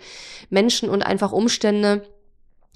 Menschen 0.50 0.88
und 0.88 1.02
einfach 1.02 1.30
Umstände, 1.30 2.02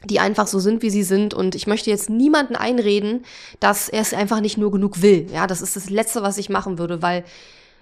die 0.05 0.21
einfach 0.21 0.47
so 0.47 0.59
sind, 0.59 0.83
wie 0.83 0.91
sie 0.91 1.03
sind. 1.03 1.35
Und 1.35 1.55
ich 1.55 1.67
möchte 1.67 1.91
jetzt 1.91 2.11
niemanden 2.11 2.57
einreden, 2.57 3.25
dass 3.61 3.89
er 3.89 4.03
es 4.03 4.15
einfach 4.15 4.41
nicht 4.41 4.59
nur 4.59 4.71
genug 4.71 5.03
will. 5.03 5.27
Ja, 5.33 5.47
das 5.47 5.63
ist 5.63 5.77
das 5.77 5.91
Letzte, 5.91 6.23
was 6.23 6.39
ich 6.39 6.49
machen 6.49 6.79
würde, 6.79 7.03
weil 7.03 7.25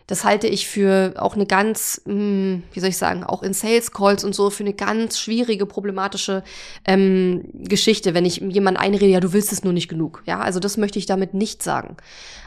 das 0.06 0.24
halte 0.24 0.46
ich 0.46 0.68
für 0.68 1.14
auch 1.16 1.34
eine 1.34 1.46
ganz, 1.46 2.02
hm, 2.04 2.62
wie 2.72 2.80
soll 2.80 2.90
ich 2.90 2.98
sagen, 2.98 3.24
auch 3.24 3.42
in 3.42 3.54
Sales 3.54 3.90
Calls 3.90 4.22
und 4.22 4.34
so 4.34 4.50
für 4.50 4.62
eine 4.62 4.74
ganz 4.74 5.18
schwierige, 5.18 5.64
problematische 5.64 6.44
ähm, 6.84 7.48
Geschichte, 7.54 8.12
wenn 8.12 8.26
ich 8.26 8.36
jemanden 8.36 8.78
einrede, 8.78 9.06
ja, 9.06 9.20
du 9.20 9.32
willst 9.32 9.52
es 9.52 9.64
nur 9.64 9.72
nicht 9.72 9.88
genug. 9.88 10.22
Ja, 10.26 10.40
also 10.40 10.60
das 10.60 10.76
möchte 10.76 10.98
ich 10.98 11.06
damit 11.06 11.32
nicht 11.32 11.62
sagen. 11.62 11.96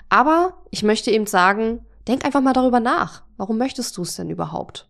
Aber 0.10 0.54
ich 0.70 0.84
möchte 0.84 1.10
eben 1.10 1.26
sagen, 1.26 1.80
denk 2.08 2.26
einfach 2.26 2.42
mal 2.42 2.54
darüber 2.54 2.80
nach. 2.80 3.24
Warum 3.38 3.58
möchtest 3.58 3.98
du 3.98 4.04
es 4.04 4.16
denn 4.16 4.30
überhaupt? 4.30 4.88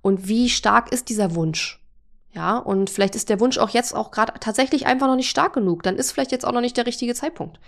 Und 0.00 0.28
wie 0.28 0.48
stark 0.48 0.92
ist 0.92 1.10
dieser 1.10 1.34
Wunsch? 1.34 1.81
Ja, 2.34 2.56
und 2.56 2.88
vielleicht 2.88 3.14
ist 3.14 3.28
der 3.28 3.40
Wunsch 3.40 3.58
auch 3.58 3.68
jetzt 3.68 3.94
auch 3.94 4.10
gerade 4.10 4.32
tatsächlich 4.40 4.86
einfach 4.86 5.06
noch 5.06 5.16
nicht 5.16 5.28
stark 5.28 5.52
genug. 5.52 5.82
Dann 5.82 5.96
ist 5.96 6.12
vielleicht 6.12 6.32
jetzt 6.32 6.46
auch 6.46 6.52
noch 6.52 6.62
nicht 6.62 6.78
der 6.78 6.86
richtige 6.86 7.14
Zeitpunkt. 7.14 7.60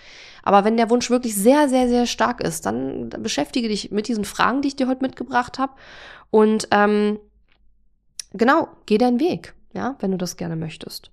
Aber 0.42 0.64
wenn 0.64 0.78
der 0.78 0.88
Wunsch 0.88 1.10
wirklich 1.10 1.36
sehr, 1.36 1.68
sehr, 1.68 1.86
sehr 1.86 2.06
stark 2.06 2.40
ist, 2.40 2.64
dann 2.64 3.10
beschäftige 3.10 3.68
dich 3.68 3.90
mit 3.90 4.08
diesen 4.08 4.24
Fragen, 4.24 4.62
die 4.62 4.68
ich 4.68 4.76
dir 4.76 4.88
heute 4.88 5.02
mitgebracht 5.02 5.58
habe. 5.58 5.74
Und 6.30 6.68
ähm, 6.70 7.18
genau, 8.32 8.68
geh 8.86 8.96
deinen 8.96 9.20
Weg, 9.20 9.54
ja, 9.74 9.96
wenn 10.00 10.12
du 10.12 10.16
das 10.16 10.38
gerne 10.38 10.56
möchtest. 10.56 11.10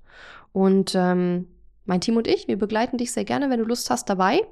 Und 0.53 0.95
ähm, 0.95 1.47
mein 1.83 1.99
Team 1.99 2.15
und 2.15 2.27
ich, 2.27 2.47
wir 2.47 2.57
begleiten 2.57 2.97
dich 2.97 3.11
sehr 3.11 3.25
gerne, 3.25 3.49
wenn 3.49 3.59
du 3.59 3.65
Lust 3.65 3.89
hast, 3.89 4.09
dabei. 4.09 4.47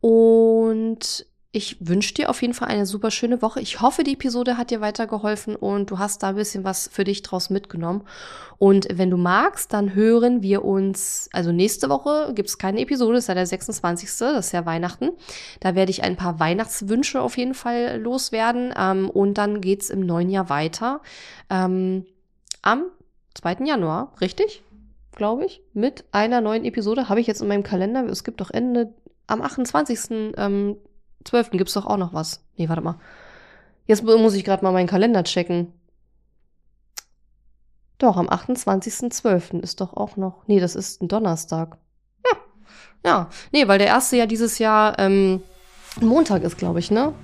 Und 0.00 1.26
ich 1.56 1.78
wünsche 1.80 2.12
dir 2.12 2.28
auf 2.28 2.42
jeden 2.42 2.52
Fall 2.52 2.68
eine 2.68 2.84
super 2.84 3.10
schöne 3.10 3.40
Woche. 3.40 3.62
Ich 3.62 3.80
hoffe, 3.80 4.04
die 4.04 4.12
Episode 4.12 4.58
hat 4.58 4.70
dir 4.70 4.82
weitergeholfen 4.82 5.56
und 5.56 5.90
du 5.90 5.98
hast 5.98 6.22
da 6.22 6.28
ein 6.28 6.34
bisschen 6.34 6.64
was 6.64 6.86
für 6.86 7.02
dich 7.02 7.22
draus 7.22 7.48
mitgenommen. 7.48 8.02
Und 8.58 8.86
wenn 8.92 9.08
du 9.08 9.16
magst, 9.16 9.72
dann 9.72 9.94
hören 9.94 10.42
wir 10.42 10.66
uns, 10.66 11.30
also 11.32 11.52
nächste 11.52 11.88
Woche 11.88 12.32
gibt 12.34 12.50
es 12.50 12.58
keine 12.58 12.82
Episode, 12.82 13.16
ist 13.16 13.28
ja 13.28 13.34
der 13.34 13.46
26. 13.46 14.06
Das 14.18 14.46
ist 14.46 14.52
ja 14.52 14.66
Weihnachten. 14.66 15.12
Da 15.60 15.74
werde 15.74 15.90
ich 15.90 16.04
ein 16.04 16.16
paar 16.16 16.38
Weihnachtswünsche 16.38 17.22
auf 17.22 17.38
jeden 17.38 17.54
Fall 17.54 18.02
loswerden. 18.02 18.74
Ähm, 18.76 19.08
und 19.08 19.38
dann 19.38 19.62
geht 19.62 19.80
es 19.80 19.88
im 19.88 20.00
neuen 20.00 20.28
Jahr 20.28 20.50
weiter. 20.50 21.00
Ähm, 21.48 22.04
am 22.60 22.84
2. 23.32 23.64
Januar, 23.64 24.12
richtig? 24.20 24.62
Glaube 25.12 25.46
ich. 25.46 25.62
Mit 25.72 26.04
einer 26.12 26.42
neuen 26.42 26.66
Episode 26.66 27.08
habe 27.08 27.20
ich 27.20 27.26
jetzt 27.26 27.40
in 27.40 27.48
meinem 27.48 27.62
Kalender. 27.62 28.04
Es 28.04 28.24
gibt 28.24 28.42
doch 28.42 28.50
Ende 28.50 28.92
am 29.26 29.40
28. 29.40 30.34
Ähm, 30.36 30.76
12. 31.26 31.50
gibt's 31.52 31.74
doch 31.74 31.86
auch 31.86 31.96
noch 31.96 32.14
was. 32.14 32.44
Nee, 32.56 32.68
warte 32.68 32.82
mal. 32.82 32.98
Jetzt 33.86 34.02
muss 34.02 34.34
ich 34.34 34.44
gerade 34.44 34.64
mal 34.64 34.72
meinen 34.72 34.88
Kalender 34.88 35.22
checken. 35.24 35.72
Doch, 37.98 38.16
am 38.16 38.28
28.12. 38.28 39.60
ist 39.60 39.80
doch 39.80 39.94
auch 39.94 40.16
noch. 40.16 40.46
Nee, 40.46 40.60
das 40.60 40.74
ist 40.76 41.02
ein 41.02 41.08
Donnerstag. 41.08 41.78
Ja. 42.24 42.38
Ja. 43.04 43.30
Nee, 43.52 43.68
weil 43.68 43.78
der 43.78 43.86
erste 43.86 44.16
ja 44.16 44.26
dieses 44.26 44.58
Jahr 44.58 44.98
ähm, 44.98 45.42
Montag 46.00 46.42
ist, 46.42 46.58
glaube 46.58 46.78
ich, 46.78 46.90
ne? 46.90 47.14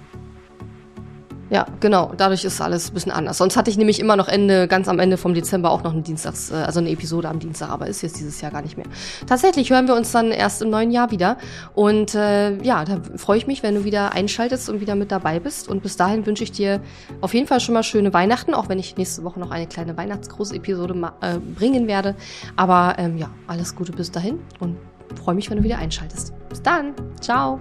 Ja, 1.52 1.66
genau. 1.80 2.12
Dadurch 2.16 2.46
ist 2.46 2.62
alles 2.62 2.90
ein 2.90 2.94
bisschen 2.94 3.12
anders. 3.12 3.36
Sonst 3.36 3.58
hatte 3.58 3.68
ich 3.68 3.76
nämlich 3.76 4.00
immer 4.00 4.16
noch 4.16 4.26
Ende, 4.26 4.66
ganz 4.66 4.88
am 4.88 4.98
Ende 4.98 5.18
vom 5.18 5.34
Dezember 5.34 5.70
auch 5.70 5.82
noch 5.82 5.92
eine 5.92 6.00
Dienstags, 6.00 6.50
äh, 6.50 6.54
also 6.54 6.80
eine 6.80 6.88
Episode 6.88 7.28
am 7.28 7.40
Dienstag, 7.40 7.68
aber 7.68 7.88
ist 7.88 8.00
jetzt 8.00 8.18
dieses 8.18 8.40
Jahr 8.40 8.50
gar 8.50 8.62
nicht 8.62 8.78
mehr. 8.78 8.86
Tatsächlich 9.26 9.68
hören 9.68 9.86
wir 9.86 9.94
uns 9.94 10.10
dann 10.12 10.30
erst 10.30 10.62
im 10.62 10.70
neuen 10.70 10.90
Jahr 10.90 11.10
wieder. 11.10 11.36
Und 11.74 12.14
äh, 12.14 12.56
ja, 12.62 12.86
da 12.86 13.02
freue 13.16 13.36
ich 13.36 13.46
mich, 13.46 13.62
wenn 13.62 13.74
du 13.74 13.84
wieder 13.84 14.14
einschaltest 14.14 14.70
und 14.70 14.80
wieder 14.80 14.94
mit 14.94 15.12
dabei 15.12 15.40
bist. 15.40 15.68
Und 15.68 15.82
bis 15.82 15.98
dahin 15.98 16.24
wünsche 16.24 16.42
ich 16.42 16.52
dir 16.52 16.80
auf 17.20 17.34
jeden 17.34 17.46
Fall 17.46 17.60
schon 17.60 17.74
mal 17.74 17.82
schöne 17.82 18.14
Weihnachten, 18.14 18.54
auch 18.54 18.70
wenn 18.70 18.78
ich 18.78 18.96
nächste 18.96 19.22
Woche 19.22 19.38
noch 19.38 19.50
eine 19.50 19.66
kleine 19.66 19.94
Weihnachtsgroß-Episode 19.94 21.12
äh, 21.20 21.36
bringen 21.38 21.86
werde. 21.86 22.14
Aber 22.56 22.94
ähm, 22.96 23.18
ja, 23.18 23.28
alles 23.46 23.76
Gute 23.76 23.92
bis 23.92 24.10
dahin 24.10 24.38
und 24.58 24.78
freue 25.22 25.34
mich, 25.34 25.50
wenn 25.50 25.58
du 25.58 25.64
wieder 25.64 25.76
einschaltest. 25.76 26.32
Bis 26.48 26.62
dann. 26.62 26.94
Ciao. 27.20 27.60